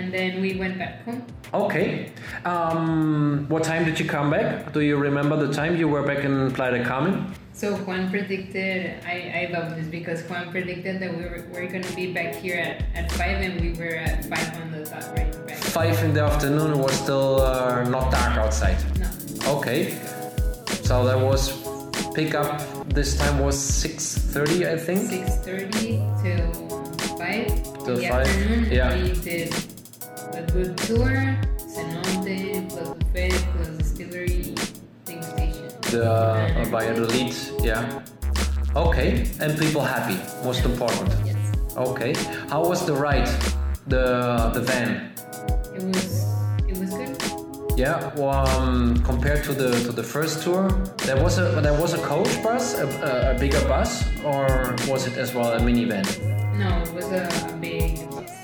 and 0.00 0.12
then 0.12 0.40
we 0.40 0.56
went 0.56 0.78
back 0.78 1.04
home. 1.04 1.22
okay. 1.52 2.12
Um, 2.44 3.44
what 3.48 3.62
time 3.64 3.84
did 3.84 4.00
you 4.00 4.06
come 4.06 4.30
back? 4.30 4.72
Do 4.72 4.80
you 4.80 4.96
remember 4.96 5.36
the 5.36 5.52
time 5.52 5.76
you 5.76 5.88
were 5.88 6.02
back 6.02 6.24
in 6.24 6.50
Playa 6.52 6.72
del 6.78 6.86
Carmen? 6.86 7.34
So 7.52 7.76
Juan 7.84 8.08
predicted, 8.10 9.04
I, 9.04 9.16
I 9.40 9.52
love 9.52 9.76
this 9.76 9.86
because 9.88 10.22
Juan 10.28 10.50
predicted 10.50 10.94
that 11.02 11.10
we 11.14 11.24
were, 11.24 11.44
we're 11.52 11.68
going 11.68 11.82
to 11.82 11.94
be 11.94 12.06
back 12.12 12.34
here 12.34 12.56
at, 12.56 12.76
at 12.96 13.12
5 13.12 13.20
and 13.46 13.60
we 13.60 13.70
were 13.78 13.96
at 13.96 14.24
5 14.24 14.62
on 14.62 14.70
the 14.72 14.84
dot 14.88 15.04
right 15.14 15.46
back. 15.46 15.56
Five 15.58 16.02
in 16.02 16.14
the 16.14 16.22
afternoon, 16.22 16.72
it 16.72 16.78
was 16.78 16.92
still 16.92 17.42
uh, 17.42 17.84
not 17.84 18.10
dark 18.10 18.38
outside. 18.38 18.78
No. 18.98 19.08
Okay. 19.58 19.90
So 20.88 21.04
that 21.04 21.18
was 21.20 21.52
pick 22.14 22.34
up 22.34 22.62
this 22.88 23.16
time 23.18 23.38
was 23.38 23.56
6.30 23.56 24.66
I 24.66 24.76
think. 24.78 25.00
6.30 25.10 26.22
till 26.22 26.48
5 27.18 27.84
Till 27.84 27.96
5, 27.98 28.04
afternoon. 28.10 28.72
yeah. 28.72 28.94
We 28.96 29.12
did 29.20 29.52
a 30.40 30.52
good 30.52 30.76
tour, 30.78 31.36
cenote, 31.58 32.68
plus 32.70 32.88
buffet, 32.88 33.32
plus 33.52 33.68
distillery, 33.76 34.54
thing 35.04 35.22
station. 35.22 35.68
The 35.92 36.10
uh, 36.10 36.64
Valladolid, 36.72 37.34
yeah. 37.62 38.02
Okay, 38.74 39.26
and 39.40 39.58
people 39.58 39.82
happy, 39.82 40.16
most 40.44 40.64
important. 40.64 41.12
Yes. 41.26 41.36
Okay. 41.76 42.14
How 42.48 42.64
was 42.64 42.86
the 42.86 42.94
ride? 42.94 43.28
The 43.86 44.50
the 44.54 44.62
van? 44.62 45.12
It 45.76 45.82
was, 45.82 46.24
it 46.68 46.76
was 46.78 46.90
good. 46.90 47.78
Yeah. 47.78 48.12
Well, 48.14 48.46
um, 48.46 49.02
compared 49.04 49.44
to 49.44 49.52
the 49.52 49.70
to 49.84 49.92
the 49.92 50.02
first 50.02 50.42
tour, 50.42 50.70
there 51.04 51.20
was 51.22 51.38
a 51.38 51.60
there 51.60 51.78
was 51.78 51.92
a 51.92 51.98
coach 51.98 52.32
bus, 52.42 52.78
a, 52.78 52.86
a, 52.86 53.36
a 53.36 53.38
bigger 53.38 53.60
bus, 53.68 54.04
or 54.24 54.74
was 54.88 55.06
it 55.06 55.18
as 55.18 55.34
well 55.34 55.52
a 55.52 55.60
minivan? 55.60 56.06
No, 56.56 56.70
it 56.80 56.92
was 56.94 57.08
a, 57.12 57.28
a 57.28 57.56
big 57.60 58.08
bus. 58.10 58.39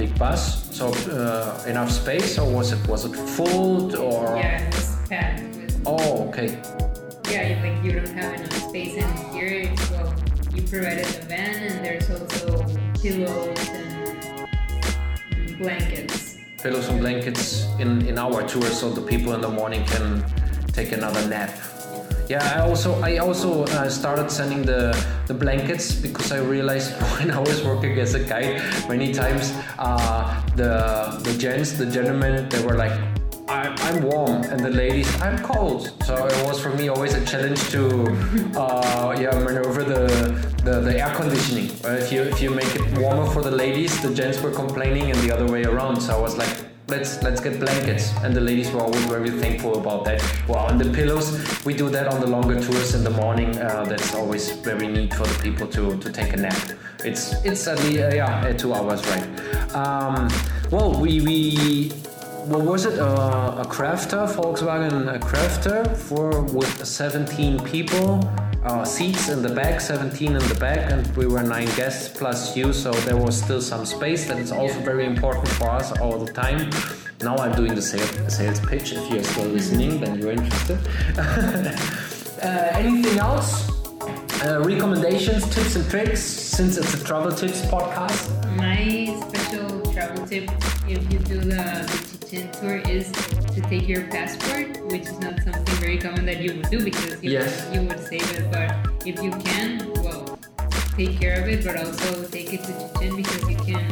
Big 0.00 0.18
bus. 0.18 0.74
So 0.74 0.94
uh, 1.12 1.62
enough 1.66 1.90
space, 1.90 2.38
or 2.38 2.50
was 2.50 2.72
it 2.72 2.80
was 2.88 3.04
it 3.04 3.14
full 3.14 3.94
or? 4.00 4.34
Yeah, 4.34 4.66
it 4.66 4.74
was 4.74 4.96
packed 5.10 5.42
with 5.56 5.82
Oh, 5.84 6.26
okay. 6.28 6.56
Yeah, 7.28 7.60
like 7.60 7.84
you 7.84 8.00
don't 8.00 8.08
have 8.16 8.32
enough 8.32 8.68
space 8.70 8.96
in 8.96 9.04
here. 9.34 9.76
so 9.76 10.14
you 10.54 10.62
provided 10.62 11.04
the 11.04 11.26
van, 11.28 11.52
and 11.68 11.84
there's 11.84 12.08
also 12.08 12.64
pillows 12.96 13.68
and 13.68 14.48
blankets. 15.58 16.38
Pillows 16.62 16.88
and 16.88 17.00
blankets 17.00 17.68
in 17.78 18.00
in 18.08 18.16
our 18.16 18.40
tour, 18.48 18.72
so 18.72 18.88
the 18.88 19.04
people 19.04 19.34
in 19.34 19.42
the 19.42 19.52
morning 19.52 19.84
can 19.84 20.24
take 20.72 20.92
another 20.92 21.28
nap. 21.28 21.52
Yeah, 22.30 22.46
I 22.54 22.60
also 22.60 22.94
I 23.02 23.16
also 23.16 23.64
uh, 23.64 23.90
started 23.90 24.30
sending 24.30 24.62
the 24.62 24.94
the 25.26 25.34
blankets 25.34 25.92
because 25.92 26.30
I 26.30 26.38
realized 26.38 26.92
when 27.18 27.28
I 27.32 27.40
was 27.40 27.64
working 27.64 27.98
as 27.98 28.14
a 28.14 28.22
guide 28.22 28.62
many 28.88 29.12
times 29.12 29.52
uh, 29.80 30.40
the 30.54 31.18
the 31.24 31.36
gents 31.36 31.72
the 31.72 31.86
gentlemen 31.86 32.48
they 32.48 32.62
were 32.62 32.76
like 32.76 32.94
I'm, 33.48 33.74
I'm 33.82 34.02
warm 34.02 34.44
and 34.44 34.60
the 34.60 34.70
ladies 34.70 35.10
I'm 35.20 35.42
cold. 35.42 35.90
So 36.06 36.14
it 36.24 36.46
was 36.46 36.60
for 36.60 36.70
me 36.70 36.88
always 36.88 37.14
a 37.14 37.24
challenge 37.26 37.68
to 37.74 38.06
uh, 38.54 39.18
yeah 39.18 39.34
maneuver 39.42 39.82
the, 39.82 40.06
the 40.62 40.78
the 40.86 41.02
air 41.02 41.12
conditioning. 41.16 41.74
If 41.82 42.12
you 42.12 42.22
if 42.22 42.40
you 42.40 42.50
make 42.50 42.72
it 42.76 42.96
warmer 42.96 43.26
for 43.26 43.42
the 43.42 43.50
ladies 43.50 44.00
the 44.06 44.14
gents 44.14 44.40
were 44.40 44.54
complaining 44.54 45.10
and 45.10 45.18
the 45.26 45.34
other 45.34 45.50
way 45.50 45.64
around. 45.64 46.00
So 46.00 46.16
I 46.16 46.20
was 46.20 46.38
like 46.38 46.69
let's 46.90 47.22
let's 47.22 47.40
get 47.40 47.58
blankets. 47.58 48.12
And 48.22 48.34
the 48.34 48.40
ladies 48.40 48.70
were 48.70 48.80
always 48.80 49.04
very 49.06 49.30
thankful 49.30 49.78
about 49.78 50.04
that. 50.04 50.20
Well 50.48 50.68
and 50.68 50.80
the 50.80 50.90
pillows 50.90 51.26
we 51.64 51.74
do 51.74 51.88
that 51.90 52.08
on 52.08 52.20
the 52.20 52.26
longer 52.26 52.60
tours 52.60 52.94
in 52.94 53.04
the 53.04 53.10
morning. 53.10 53.56
Uh, 53.56 53.84
that's 53.84 54.14
always 54.14 54.50
very 54.50 54.88
neat 54.88 55.14
for 55.14 55.26
the 55.26 55.38
people 55.42 55.66
to 55.68 55.96
to 55.98 56.12
take 56.12 56.32
a 56.32 56.36
nap. 56.36 56.62
It's 57.04 57.44
it's 57.44 57.66
at 57.66 57.78
least 57.84 58.00
uh, 58.00 58.14
yeah 58.14 58.52
two 58.52 58.74
hours 58.74 59.00
right. 59.06 59.26
Um, 59.74 60.28
well 60.70 61.00
we 61.00 61.20
we 61.20 61.90
what 62.46 62.62
was 62.62 62.86
it? 62.86 62.98
Uh, 62.98 63.64
a 63.64 63.66
crafter 63.66 64.26
volkswagen 64.26 65.14
a 65.14 65.18
crafter 65.18 65.96
for 65.96 66.42
with 66.42 66.84
17 66.84 67.60
people 67.60 68.20
uh, 68.64 68.84
seats 68.84 69.28
in 69.28 69.42
the 69.42 69.48
back 69.48 69.80
17 69.80 70.36
in 70.36 70.48
the 70.48 70.54
back 70.56 70.90
and 70.90 71.06
we 71.16 71.26
were 71.26 71.42
nine 71.42 71.68
guests 71.76 72.08
plus 72.08 72.56
you 72.56 72.72
so 72.72 72.92
there 73.08 73.16
was 73.16 73.40
still 73.42 73.60
some 73.60 73.86
space 73.86 74.26
that 74.28 74.38
is 74.38 74.52
also 74.52 74.78
very 74.80 75.06
important 75.06 75.48
for 75.48 75.70
us 75.70 75.98
all 76.00 76.18
the 76.18 76.32
time. 76.32 76.70
Now 77.22 77.36
i'm 77.36 77.54
doing 77.54 77.74
the 77.74 77.82
sales, 77.82 78.60
pitch. 78.60 78.92
If 78.92 79.10
you're 79.10 79.24
still 79.24 79.46
listening 79.46 80.00
then 80.00 80.18
you're 80.18 80.32
interested. 80.32 80.78
Uh, 82.42 82.70
anything 82.72 83.18
else? 83.18 83.68
Uh, 84.42 84.62
recommendations 84.64 85.44
tips 85.54 85.76
and 85.76 85.90
tricks 85.90 86.22
since 86.22 86.78
it's 86.78 86.94
a 86.94 87.04
travel 87.04 87.30
tips 87.30 87.60
podcast. 87.66 88.30
My 88.56 89.14
special 89.28 89.82
travel 89.92 90.26
tip, 90.26 90.50
if 90.88 91.12
you 91.12 91.18
do 91.18 91.38
the, 91.40 91.84
the 92.20 92.26
Chichen 92.26 92.50
tour, 92.52 92.76
is 92.88 93.12
to 93.60 93.68
take 93.68 93.88
your 93.88 94.04
passport, 94.08 94.80
which 94.90 95.02
is 95.02 95.18
not 95.20 95.40
something 95.42 95.74
very 95.76 95.98
common 95.98 96.24
that 96.26 96.40
you 96.40 96.54
would 96.56 96.70
do 96.70 96.82
because 96.84 97.22
you, 97.22 97.30
Yes. 97.32 97.66
would, 97.66 97.74
you 97.74 97.80
would 97.88 98.00
save 98.00 98.26
it. 98.38 98.50
But 98.50 98.72
if 99.06 99.22
you 99.22 99.30
can, 99.30 99.92
well, 100.02 100.38
take 100.96 101.18
care 101.18 101.40
of 101.42 101.48
it, 101.48 101.64
but 101.64 101.76
also 101.76 102.24
take 102.28 102.52
it 102.52 102.62
to 102.64 102.72
Chichen 102.98 103.16
because 103.16 103.48
you 103.48 103.56
can 103.56 103.84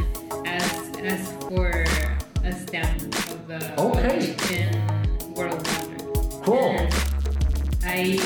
ask, 0.45 0.99
ask 1.03 1.39
for 1.49 1.85
a 2.43 2.51
stamp 2.53 3.01
of 3.31 3.47
the 3.47 3.61
Okay. 3.79 4.33
Chichen 4.33 5.33
World 5.33 5.61
Wonder. 5.67 6.03
Cool. 6.43 6.69
And 6.79 6.93
I 7.83 8.17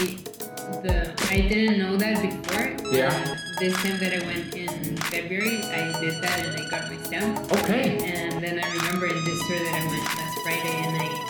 the 0.83 1.11
I 1.29 1.41
didn't 1.47 1.79
know 1.79 1.97
that 1.97 2.21
before. 2.21 2.71
Yeah. 2.91 3.11
This 3.59 3.73
time 3.83 3.99
that 3.99 4.13
I 4.13 4.25
went 4.25 4.55
in 4.55 4.97
February, 4.97 5.63
I 5.63 5.91
did 5.99 6.21
that 6.21 6.39
and 6.45 6.51
I 6.59 6.69
got 6.69 6.89
my 6.91 6.97
stamp. 7.03 7.39
okay 7.53 7.97
And 8.03 8.43
then 8.43 8.59
I 8.59 8.67
remember 8.73 9.07
in 9.07 9.23
this 9.23 9.39
tour 9.47 9.59
that 9.59 9.75
I 9.75 9.85
went 9.87 10.03
last 10.17 10.37
Friday 10.43 10.75
and 10.83 10.97
I 11.01 11.22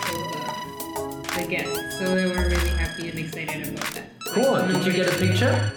the 1.35 1.45
guests. 1.47 1.97
So 1.99 2.15
they 2.15 2.25
were 2.27 2.47
really 2.49 2.69
happy 2.77 3.09
and 3.09 3.19
excited 3.19 3.67
about 3.69 3.93
that. 3.95 4.05
Cool. 4.33 4.51
Like, 4.53 4.67
Did 4.73 4.85
you 4.85 4.93
get 4.93 5.07
a 5.07 5.11
nobody- 5.11 5.27
picture? 5.27 5.71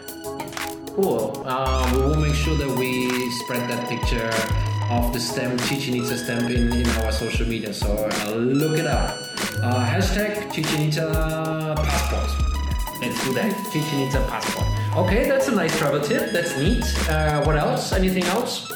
Cool. 0.95 1.42
Uh, 1.47 1.90
we 1.95 1.99
will 2.03 2.16
make 2.16 2.35
sure 2.35 2.57
that 2.57 2.69
we 2.79 3.31
spread 3.45 3.69
that 3.69 3.87
picture 3.88 4.31
of 4.90 5.12
the 5.12 5.21
stamp, 5.21 5.61
Chichen 5.69 5.95
Itza 5.95 6.16
stamp 6.16 6.49
in, 6.49 6.73
in 6.73 6.87
our 7.05 7.12
social 7.12 7.47
media. 7.47 7.73
So 7.75 7.88
uh, 7.92 8.31
look 8.31 8.79
it 8.79 8.87
up. 8.87 9.11
Uh, 9.62 9.85
hashtag 9.85 10.51
Chichen 10.53 10.83
Itza 10.88 11.75
passport. 11.77 12.31
Let's 13.03 13.23
do 13.25 13.35
that. 13.35 13.53
Chichen 13.73 14.01
Itza 14.01 14.25
passport. 14.31 14.66
Okay, 14.97 15.29
that's 15.29 15.49
a 15.49 15.53
nice 15.55 15.77
travel 15.77 16.01
tip. 16.01 16.33
That's 16.33 16.57
neat. 16.57 16.83
Uh, 17.11 17.45
what 17.45 17.57
else? 17.57 17.92
Anything 17.92 18.25
else? 18.25 18.71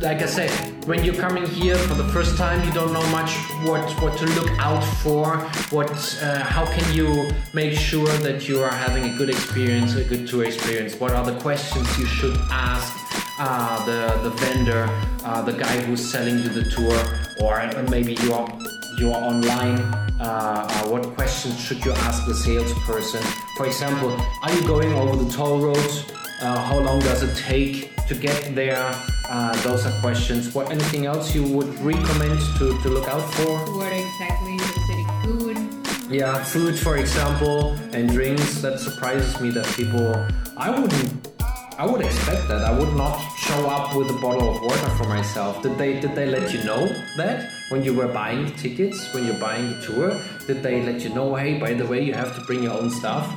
Like 0.00 0.22
I 0.22 0.26
said, 0.26 0.50
when 0.90 1.04
you're 1.04 1.14
coming 1.14 1.46
here 1.46 1.76
for 1.76 1.94
the 1.94 2.08
first 2.08 2.36
time, 2.36 2.66
you 2.66 2.72
don't 2.72 2.92
know 2.92 3.06
much 3.10 3.30
what 3.62 3.88
what 4.02 4.18
to 4.18 4.26
look 4.38 4.50
out 4.58 4.82
for. 5.02 5.38
What, 5.76 5.92
uh, 6.20 6.40
how 6.54 6.64
can 6.66 6.86
you 6.92 7.30
make 7.54 7.74
sure 7.78 8.12
that 8.26 8.48
you 8.48 8.60
are 8.60 8.76
having 8.86 9.04
a 9.04 9.16
good 9.16 9.30
experience, 9.30 9.94
a 9.94 10.02
good 10.02 10.26
tour 10.26 10.44
experience? 10.44 10.98
What 10.98 11.12
are 11.12 11.24
the 11.24 11.38
questions 11.46 11.86
you 11.96 12.06
should 12.06 12.36
ask 12.50 12.90
uh, 13.38 13.86
the 13.88 14.00
the 14.24 14.32
vendor, 14.42 14.82
uh, 15.24 15.42
the 15.42 15.52
guy 15.52 15.76
who's 15.84 16.02
selling 16.12 16.38
you 16.42 16.48
the 16.48 16.66
tour, 16.76 16.98
or 17.40 17.52
maybe 17.88 18.14
you're 18.24 18.48
you're 18.98 19.20
online? 19.30 19.78
Uh, 20.18 20.66
uh, 20.74 20.88
what 20.92 21.02
questions 21.14 21.56
should 21.64 21.84
you 21.84 21.92
ask 22.06 22.26
the 22.26 22.34
salesperson? 22.34 23.22
For 23.56 23.66
example, 23.66 24.10
are 24.42 24.52
you 24.56 24.62
going 24.66 24.92
over 24.94 25.14
the 25.22 25.30
toll 25.30 25.60
roads? 25.60 25.94
Uh, 26.42 26.58
how 26.68 26.78
long 26.80 26.98
does 27.00 27.22
it 27.22 27.36
take 27.36 27.90
to 28.10 28.16
get 28.16 28.56
there? 28.56 28.90
Uh, 29.28 29.54
those 29.62 29.86
are 29.86 29.94
questions. 30.00 30.52
What 30.52 30.72
anything 30.72 31.06
else 31.06 31.32
you 31.32 31.44
would 31.44 31.72
recommend 31.78 32.40
to, 32.58 32.76
to 32.82 32.88
look 32.88 33.06
out 33.06 33.22
for? 33.34 33.54
What 33.78 33.92
exactly 33.92 34.56
is 34.56 34.74
the 34.74 34.80
city 34.90 35.06
food? 35.22 35.56
Yeah, 36.10 36.42
food, 36.42 36.76
for 36.76 36.96
example, 36.96 37.78
and 37.92 38.10
drinks. 38.10 38.60
That 38.62 38.80
surprises 38.80 39.40
me 39.40 39.50
that 39.50 39.66
people. 39.76 40.10
I 40.56 40.70
wouldn't. 40.70 41.28
I 41.78 41.86
would 41.86 42.00
expect 42.00 42.48
that. 42.48 42.62
I 42.64 42.76
would 42.76 42.94
not 42.96 43.16
show 43.38 43.60
up 43.70 43.94
with 43.94 44.10
a 44.10 44.18
bottle 44.20 44.56
of 44.56 44.60
water 44.60 44.90
for 44.98 45.04
myself. 45.04 45.62
Did 45.62 45.78
they? 45.78 46.00
Did 46.00 46.16
they 46.16 46.26
let 46.26 46.52
you 46.52 46.64
know 46.64 46.88
that 47.16 47.48
when 47.68 47.84
you 47.84 47.94
were 47.94 48.08
buying 48.08 48.46
the 48.46 48.54
tickets, 48.64 49.14
when 49.14 49.24
you're 49.24 49.38
buying 49.38 49.70
the 49.70 49.80
tour? 49.86 50.20
Did 50.48 50.64
they 50.64 50.82
let 50.82 51.02
you 51.02 51.10
know? 51.14 51.36
Hey, 51.36 51.60
by 51.60 51.74
the 51.74 51.86
way, 51.86 52.02
you 52.02 52.14
have 52.14 52.34
to 52.34 52.40
bring 52.42 52.64
your 52.64 52.72
own 52.72 52.90
stuff. 52.90 53.32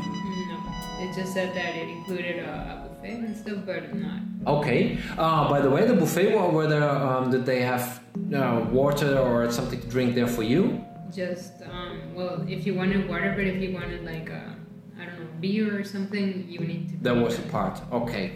No, 0.49 0.57
it 0.97 1.13
just 1.13 1.31
said 1.31 1.55
that 1.55 1.75
it 1.75 1.89
included 1.89 2.39
a, 2.39 2.81
a 2.81 2.82
buffet 3.03 3.19
and 3.19 3.37
stuff, 3.37 3.57
but 3.65 3.93
not. 3.95 4.21
Okay. 4.47 4.97
Uh, 5.17 5.49
by 5.49 5.61
the 5.61 5.69
way, 5.69 5.85
the 5.85 5.93
buffet. 5.93 6.35
What 6.35 6.53
were 6.53 6.67
there? 6.67 6.89
Um, 6.89 7.31
did 7.31 7.45
they 7.45 7.61
have 7.61 8.01
uh, 8.33 8.65
water 8.71 9.17
or 9.19 9.51
something 9.51 9.79
to 9.79 9.87
drink 9.87 10.15
there 10.15 10.27
for 10.27 10.43
you? 10.43 10.83
Just 11.13 11.61
um, 11.71 12.15
well, 12.15 12.43
if 12.47 12.65
you 12.65 12.73
wanted 12.75 13.07
water, 13.07 13.33
but 13.35 13.45
if 13.45 13.61
you 13.61 13.73
wanted 13.73 14.03
like 14.03 14.29
a, 14.29 14.55
I 14.99 15.05
don't 15.05 15.19
know, 15.19 15.27
beer 15.39 15.79
or 15.79 15.83
something, 15.83 16.45
you 16.49 16.59
need 16.59 16.89
to. 16.89 16.97
That 17.03 17.15
was 17.15 17.37
a 17.39 17.43
part. 17.43 17.81
Okay. 17.91 18.33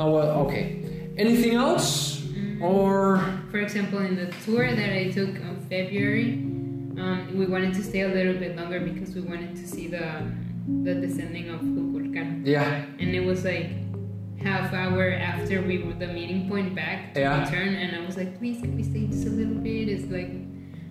Oh 0.00 0.10
well. 0.12 0.30
Okay. 0.46 1.10
Anything 1.16 1.54
else? 1.54 2.16
Or 2.60 3.22
For 3.50 3.58
example, 3.60 4.00
in 4.00 4.16
the 4.16 4.26
tour 4.44 4.66
that 4.74 4.92
I 4.92 5.10
took 5.10 5.28
in 5.28 5.66
February, 5.70 6.32
um, 6.98 7.38
we 7.38 7.46
wanted 7.46 7.72
to 7.74 7.84
stay 7.84 8.00
a 8.00 8.08
little 8.08 8.34
bit 8.34 8.56
longer 8.56 8.80
because 8.80 9.14
we 9.14 9.20
wanted 9.20 9.54
to 9.54 9.66
see 9.66 9.86
the 9.86 10.26
the 10.82 10.94
descending 10.94 11.50
of 11.50 11.60
Kukulkan. 11.60 12.44
yeah. 12.44 12.84
And 12.98 13.14
it 13.14 13.24
was 13.24 13.44
like 13.44 13.70
half 14.42 14.72
hour 14.72 15.10
after 15.10 15.60
we 15.62 15.78
were 15.82 15.94
the 15.94 16.06
meeting 16.06 16.48
point 16.48 16.74
back 16.74 17.14
to 17.14 17.20
Yeah. 17.20 17.44
return, 17.44 17.74
and 17.74 17.96
I 17.96 18.06
was 18.06 18.16
like, 18.16 18.38
please, 18.38 18.60
can 18.60 18.74
we 18.76 18.82
stay 18.82 19.06
just 19.06 19.26
a 19.26 19.30
little 19.30 19.54
bit? 19.54 19.88
It's 19.88 20.10
like 20.10 20.30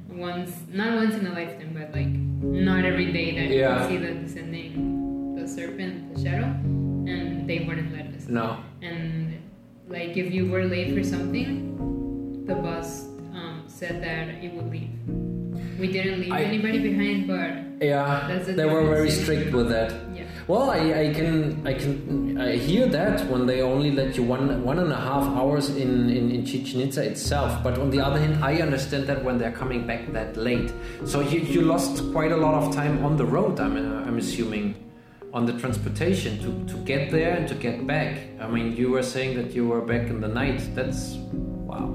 once, 0.09 0.51
not 0.73 0.95
once 0.95 1.15
in 1.15 1.25
a 1.27 1.31
lifetime, 1.33 1.71
but 1.73 1.93
like 1.93 2.07
not 2.43 2.85
every 2.85 3.11
day 3.11 3.35
that 3.35 3.49
you 3.53 3.59
Yeah. 3.61 3.77
can 3.79 3.89
see 3.89 3.97
the 3.97 4.13
descending, 4.15 5.35
the 5.35 5.47
serpent, 5.47 6.13
the 6.15 6.21
shadow, 6.21 6.45
and 7.07 7.47
they 7.47 7.59
wouldn't 7.59 7.93
let 7.93 8.07
us. 8.15 8.27
No. 8.27 8.57
And 8.81 9.35
like 9.87 10.17
if 10.17 10.33
you 10.33 10.49
were 10.51 10.65
late 10.65 10.93
for 10.95 11.03
something, 11.03 12.43
the 12.45 12.55
bus 12.55 13.05
um, 13.33 13.63
said 13.67 14.01
that 14.03 14.43
it 14.43 14.53
would 14.53 14.69
leave. 14.71 14.89
We 15.79 15.91
didn't 15.91 16.19
leave 16.21 16.31
I- 16.33 16.43
anybody 16.43 16.79
behind, 16.79 17.27
but 17.27 17.51
Yeah. 17.79 18.25
That's 18.27 18.49
a 18.49 18.53
They 18.53 18.65
were 18.65 18.83
very 18.83 19.09
strict 19.11 19.53
with 19.53 19.69
that. 19.69 19.93
Well, 20.47 20.69
I, 20.69 21.09
I 21.09 21.13
can 21.13 21.67
I 21.67 21.73
can 21.73 22.39
I 22.39 22.55
hear 22.55 22.87
that 22.87 23.27
when 23.29 23.45
they 23.45 23.61
only 23.61 23.91
let 23.91 24.15
you 24.15 24.23
one 24.23 24.63
one 24.63 24.79
and 24.79 24.93
a 24.93 24.95
half 24.95 25.23
hours 25.35 25.69
in, 25.69 26.09
in, 26.09 26.31
in 26.31 26.45
Chichen 26.45 26.79
Itza 26.79 27.03
itself. 27.03 27.61
But 27.61 27.77
on 27.77 27.89
the 27.89 27.99
other 27.99 28.17
hand, 28.17 28.41
I 28.41 28.61
understand 28.61 29.07
that 29.07 29.25
when 29.25 29.37
they're 29.37 29.51
coming 29.51 29.85
back 29.85 30.11
that 30.13 30.37
late, 30.37 30.71
so 31.03 31.19
you, 31.19 31.41
you 31.41 31.61
lost 31.63 32.01
quite 32.13 32.31
a 32.31 32.37
lot 32.37 32.63
of 32.63 32.73
time 32.73 33.03
on 33.03 33.17
the 33.17 33.25
road. 33.25 33.59
I'm 33.59 33.75
I'm 33.75 34.17
assuming 34.17 34.75
on 35.33 35.45
the 35.45 35.53
transportation 35.59 36.39
to, 36.39 36.73
to 36.73 36.79
get 36.85 37.11
there 37.11 37.35
and 37.35 37.45
to 37.49 37.53
get 37.53 37.85
back. 37.85 38.17
I 38.39 38.47
mean, 38.47 38.73
you 38.77 38.91
were 38.91 39.03
saying 39.03 39.35
that 39.35 39.51
you 39.53 39.67
were 39.67 39.81
back 39.81 40.07
in 40.07 40.21
the 40.21 40.29
night. 40.29 40.61
That's 40.73 41.15
wow. 41.67 41.93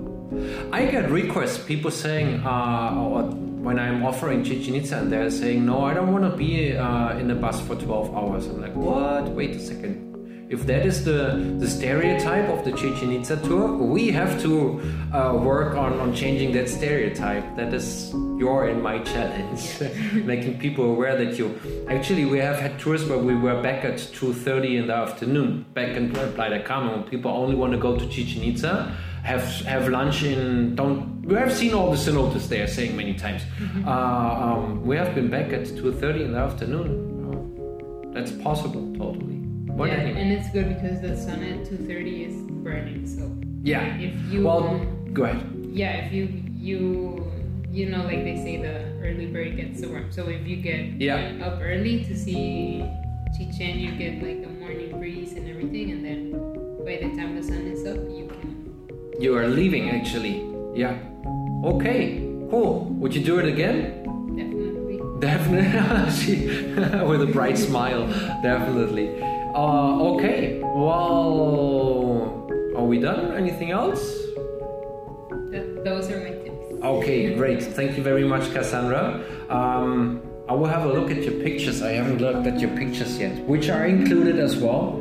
I 0.71 0.85
get 0.87 1.11
requests, 1.11 1.59
people 1.59 1.91
saying, 1.91 2.43
uh, 2.45 2.95
or 3.01 3.33
when 3.62 3.79
I'm 3.79 4.05
offering 4.05 4.42
Chichen 4.42 4.75
Itza, 4.75 4.98
and 4.98 5.12
they're 5.12 5.31
saying, 5.31 5.64
no, 5.64 5.85
I 5.85 5.94
don't 5.94 6.12
want 6.12 6.25
to 6.25 6.37
be 6.37 6.77
uh, 6.77 7.16
in 7.16 7.31
a 7.31 7.35
bus 7.35 7.61
for 7.61 7.77
12 7.77 8.14
hours. 8.14 8.46
I'm 8.46 8.61
like, 8.61 8.75
what? 8.75 9.29
Wait 9.29 9.55
a 9.55 9.61
second. 9.61 10.12
If 10.51 10.66
that 10.66 10.85
is 10.85 11.05
the, 11.05 11.57
the 11.59 11.66
stereotype 11.66 12.48
of 12.51 12.62
the 12.64 12.72
Chichen 12.72 13.11
Itza 13.12 13.37
tour, 13.38 13.72
we 13.75 14.11
have 14.11 14.42
to 14.42 14.81
uh, 15.14 15.33
work 15.33 15.77
on, 15.77 15.98
on 15.98 16.14
changing 16.14 16.53
that 16.53 16.68
stereotype. 16.68 17.57
That 17.57 17.72
is 17.72 18.12
your 18.37 18.68
and 18.68 18.83
my 18.83 18.98
challenge, 18.98 19.81
making 20.27 20.59
people 20.59 20.85
aware 20.90 21.16
that 21.16 21.38
you. 21.38 21.59
Actually, 21.88 22.27
we 22.27 22.38
have 22.38 22.59
had 22.59 22.79
tours 22.79 23.05
where 23.07 23.16
we 23.16 23.35
were 23.35 23.62
back 23.62 23.85
at 23.85 23.94
2:30 23.94 24.81
in 24.81 24.87
the 24.88 24.94
afternoon, 24.94 25.64
back 25.72 25.96
in 25.96 26.12
Playa 26.12 26.51
del 26.51 26.62
Carmen, 26.64 26.90
when 26.92 27.05
people 27.05 27.31
only 27.31 27.55
want 27.55 27.72
to 27.72 27.79
go 27.79 27.96
to 27.96 28.07
Chichen 28.09 28.42
Itza, 28.42 28.94
have 29.22 29.42
have 29.66 29.88
lunch 29.88 30.22
in. 30.24 30.74
Don't 30.74 31.22
we 31.22 31.35
have 31.37 31.52
seen 31.52 31.74
all 31.74 31.90
the 31.90 31.96
cenotes 31.96 32.48
they 32.48 32.61
are 32.61 32.66
saying 32.66 32.96
many 32.96 33.14
times. 33.14 33.42
Uh, 33.87 33.90
um, 33.90 34.85
we 34.85 34.96
have 34.96 35.14
been 35.14 35.28
back 35.30 35.52
at 35.52 35.64
2:30 35.66 36.24
in 36.24 36.32
the 36.32 36.38
afternoon. 36.38 36.88
Oh, 37.30 38.12
that's 38.12 38.32
possible, 38.32 38.92
totally. 38.96 39.38
But 39.76 39.88
yeah, 39.88 40.00
and 40.20 40.32
it's 40.32 40.50
good 40.50 40.68
because 40.68 41.00
the 41.00 41.16
sun 41.16 41.42
at 41.42 41.64
2:30 41.66 42.26
is 42.28 42.35
burning. 42.64 43.06
So 43.06 43.30
yeah. 43.62 43.96
if 43.96 44.14
you 44.32 44.44
Well, 44.44 44.85
go 45.12 45.24
ahead. 45.24 45.40
yeah, 45.72 46.04
if 46.04 46.12
you 46.12 46.28
you 46.58 47.24
you 47.70 47.88
know 47.88 48.02
like 48.04 48.24
they 48.24 48.37
say 48.37 48.56
the 48.61 48.76
early 49.06 49.26
bird 49.26 49.56
gets 49.56 49.80
the 49.80 49.88
worm. 49.88 50.11
So 50.11 50.28
if 50.28 50.46
you 50.46 50.56
get 50.56 51.00
Yeah. 51.00 51.38
up 51.46 51.61
early 51.62 52.04
to 52.04 52.14
see 52.18 52.85
Chichen, 53.38 53.78
you 53.78 53.92
get 53.96 54.20
like 54.22 54.42
the 54.42 54.50
morning 54.61 54.98
breeze 54.98 55.32
and 55.32 55.48
everything, 55.48 55.90
and 55.92 56.04
then 56.04 56.20
by 56.85 56.98
the 57.00 57.08
time 57.16 57.37
the 57.37 57.42
sun 57.42 57.64
is 57.70 57.87
up, 57.87 57.96
you 58.12 58.28
can 58.28 58.62
You 59.22 59.37
are 59.37 59.46
leaving, 59.46 59.88
actually. 59.90 60.42
Yeah. 60.74 60.98
Okay. 61.64 62.18
Cool. 62.50 62.87
Would 62.98 63.14
you 63.14 63.22
do 63.22 63.38
it 63.38 63.46
again? 63.46 64.02
definitely. 64.35 64.98
Definitely. 65.20 66.11
She- 66.11 66.46
With 67.11 67.22
a 67.22 67.30
bright 67.32 67.56
smile. 67.56 68.08
Definitely. 68.42 69.22
Uh, 69.54 70.11
okay. 70.11 70.58
Well, 70.61 72.48
are 72.76 72.82
we 72.85 72.98
done? 72.98 73.32
Anything 73.37 73.70
else? 73.70 74.02
Those 75.85 76.11
are 76.11 76.18
my 76.18 76.35
tips. 76.42 76.82
Okay, 76.82 77.37
great. 77.37 77.62
Thank 77.62 77.96
you 77.96 78.02
very 78.02 78.24
much, 78.26 78.52
Cassandra. 78.52 79.22
Um, 79.48 80.20
I 80.48 80.54
will 80.54 80.66
have 80.66 80.85
a 80.85 80.92
look 80.92 81.12
at 81.12 81.22
your 81.22 81.35
pictures. 81.44 81.80
I 81.80 81.92
haven't 81.92 82.18
looked 82.18 82.44
at 82.48 82.58
your 82.58 82.70
pictures 82.76 83.20
yet, 83.20 83.38
which 83.46 83.68
are 83.68 83.87
included 83.87 84.40
as 84.40 84.56
well. 84.56 84.98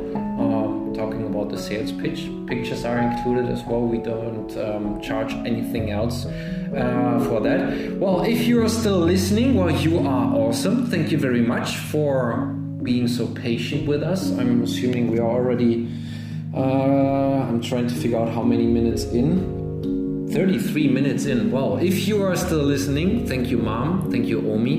The 1.44 1.58
sales 1.58 1.92
pitch, 1.92 2.30
pictures 2.46 2.84
are 2.84 2.98
included 2.98 3.50
as 3.50 3.62
well. 3.64 3.82
We 3.82 3.98
don't 3.98 4.56
um, 4.56 5.00
charge 5.00 5.32
anything 5.32 5.90
else 5.90 6.26
uh, 6.26 7.24
for 7.28 7.40
that. 7.40 7.98
Well, 7.98 8.22
if 8.22 8.46
you 8.46 8.62
are 8.62 8.68
still 8.68 8.98
listening, 8.98 9.54
well, 9.54 9.70
you 9.70 9.98
are 9.98 10.34
awesome. 10.34 10.86
Thank 10.86 11.12
you 11.12 11.18
very 11.18 11.42
much 11.42 11.76
for 11.76 12.46
being 12.82 13.08
so 13.08 13.26
patient 13.26 13.86
with 13.86 14.02
us. 14.02 14.30
I'm 14.32 14.62
assuming 14.62 15.10
we 15.10 15.18
are 15.18 15.30
already. 15.30 15.88
Uh, 16.54 17.48
I'm 17.48 17.60
trying 17.60 17.88
to 17.88 17.94
figure 17.94 18.18
out 18.18 18.28
how 18.28 18.42
many 18.42 18.66
minutes 18.66 19.04
in. 19.04 20.28
33 20.32 20.88
minutes 20.88 21.26
in. 21.26 21.50
Well, 21.50 21.76
if 21.76 22.08
you 22.08 22.22
are 22.22 22.36
still 22.36 22.62
listening, 22.62 23.26
thank 23.26 23.48
you, 23.48 23.58
Mom. 23.58 24.10
Thank 24.10 24.26
you, 24.26 24.50
Omi. 24.50 24.78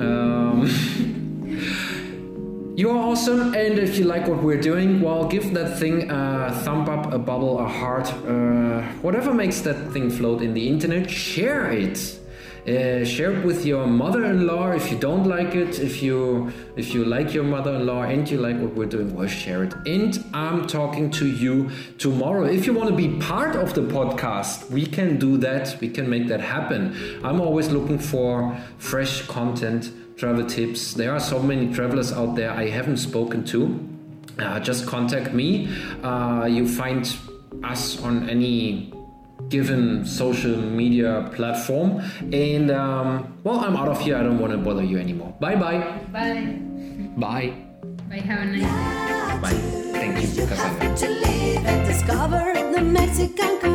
Um, 0.00 0.68
you 2.78 2.88
are 2.90 2.96
awesome, 2.96 3.54
and 3.54 3.76
if 3.76 3.98
you 3.98 4.04
like 4.04 4.28
what 4.28 4.40
we're 4.40 4.60
doing, 4.60 5.00
well, 5.00 5.26
give 5.26 5.52
that 5.52 5.80
thing 5.80 6.08
a 6.12 6.52
thumb 6.62 6.88
up, 6.88 7.12
a 7.12 7.18
bubble, 7.18 7.58
a 7.58 7.66
heart, 7.66 8.06
uh, 8.24 8.82
whatever 9.02 9.34
makes 9.34 9.62
that 9.62 9.90
thing 9.92 10.08
float 10.08 10.42
in 10.42 10.54
the 10.54 10.68
internet. 10.68 11.10
Share 11.10 11.72
it. 11.72 11.98
Uh, 12.68 13.04
share 13.04 13.32
it 13.32 13.44
with 13.44 13.66
your 13.66 13.84
mother-in-law 13.84 14.70
if 14.72 14.92
you 14.92 14.98
don't 14.98 15.24
like 15.24 15.56
it. 15.56 15.80
If 15.80 16.04
you 16.04 16.52
if 16.76 16.94
you 16.94 17.04
like 17.04 17.34
your 17.34 17.42
mother-in-law 17.42 18.02
and 18.02 18.30
you 18.30 18.38
like 18.38 18.60
what 18.60 18.74
we're 18.76 18.86
doing, 18.86 19.12
well, 19.12 19.26
share 19.26 19.64
it. 19.64 19.74
And 19.84 20.24
I'm 20.32 20.68
talking 20.68 21.10
to 21.12 21.26
you 21.26 21.70
tomorrow. 21.98 22.44
If 22.44 22.64
you 22.64 22.74
want 22.74 22.90
to 22.90 22.96
be 22.96 23.18
part 23.18 23.56
of 23.56 23.74
the 23.74 23.80
podcast, 23.80 24.70
we 24.70 24.86
can 24.86 25.18
do 25.18 25.36
that. 25.38 25.80
We 25.80 25.88
can 25.88 26.08
make 26.08 26.28
that 26.28 26.42
happen. 26.42 26.94
I'm 27.24 27.40
always 27.40 27.70
looking 27.70 27.98
for 27.98 28.56
fresh 28.78 29.26
content, 29.26 29.90
travel 30.18 30.44
tips. 30.44 30.94
There 30.94 31.12
are 31.14 31.20
so 31.20 31.40
many 31.40 31.72
travelers 31.72 32.12
out 32.12 32.34
there 32.34 32.50
I 32.50 32.68
haven't 32.68 32.98
spoken 32.98 33.44
to. 33.46 33.88
Uh, 34.38 34.60
just 34.60 34.86
contact 34.86 35.32
me. 35.32 35.68
Uh, 36.02 36.46
you 36.50 36.68
find 36.68 37.10
us 37.64 38.02
on 38.02 38.28
any 38.28 38.92
given 39.48 40.04
social 40.04 40.56
media 40.56 41.30
platform. 41.34 42.02
And 42.32 42.70
um, 42.70 43.38
well, 43.44 43.60
I'm 43.60 43.76
out 43.76 43.88
of 43.88 44.00
here. 44.00 44.16
I 44.16 44.22
don't 44.22 44.38
want 44.38 44.52
to 44.52 44.58
bother 44.58 44.84
you 44.84 44.98
anymore. 44.98 45.34
Bye 45.40 45.56
bye. 45.56 45.78
Bye. 46.12 46.58
Bye. 47.16 47.52
Bye. 48.08 48.16
Have 48.16 48.40
a 48.40 48.44
nice 48.44 48.62
day. 48.62 49.38
Bye. 49.40 49.54
Thank 49.92 50.22
you, 50.22 50.28
You 53.22 53.67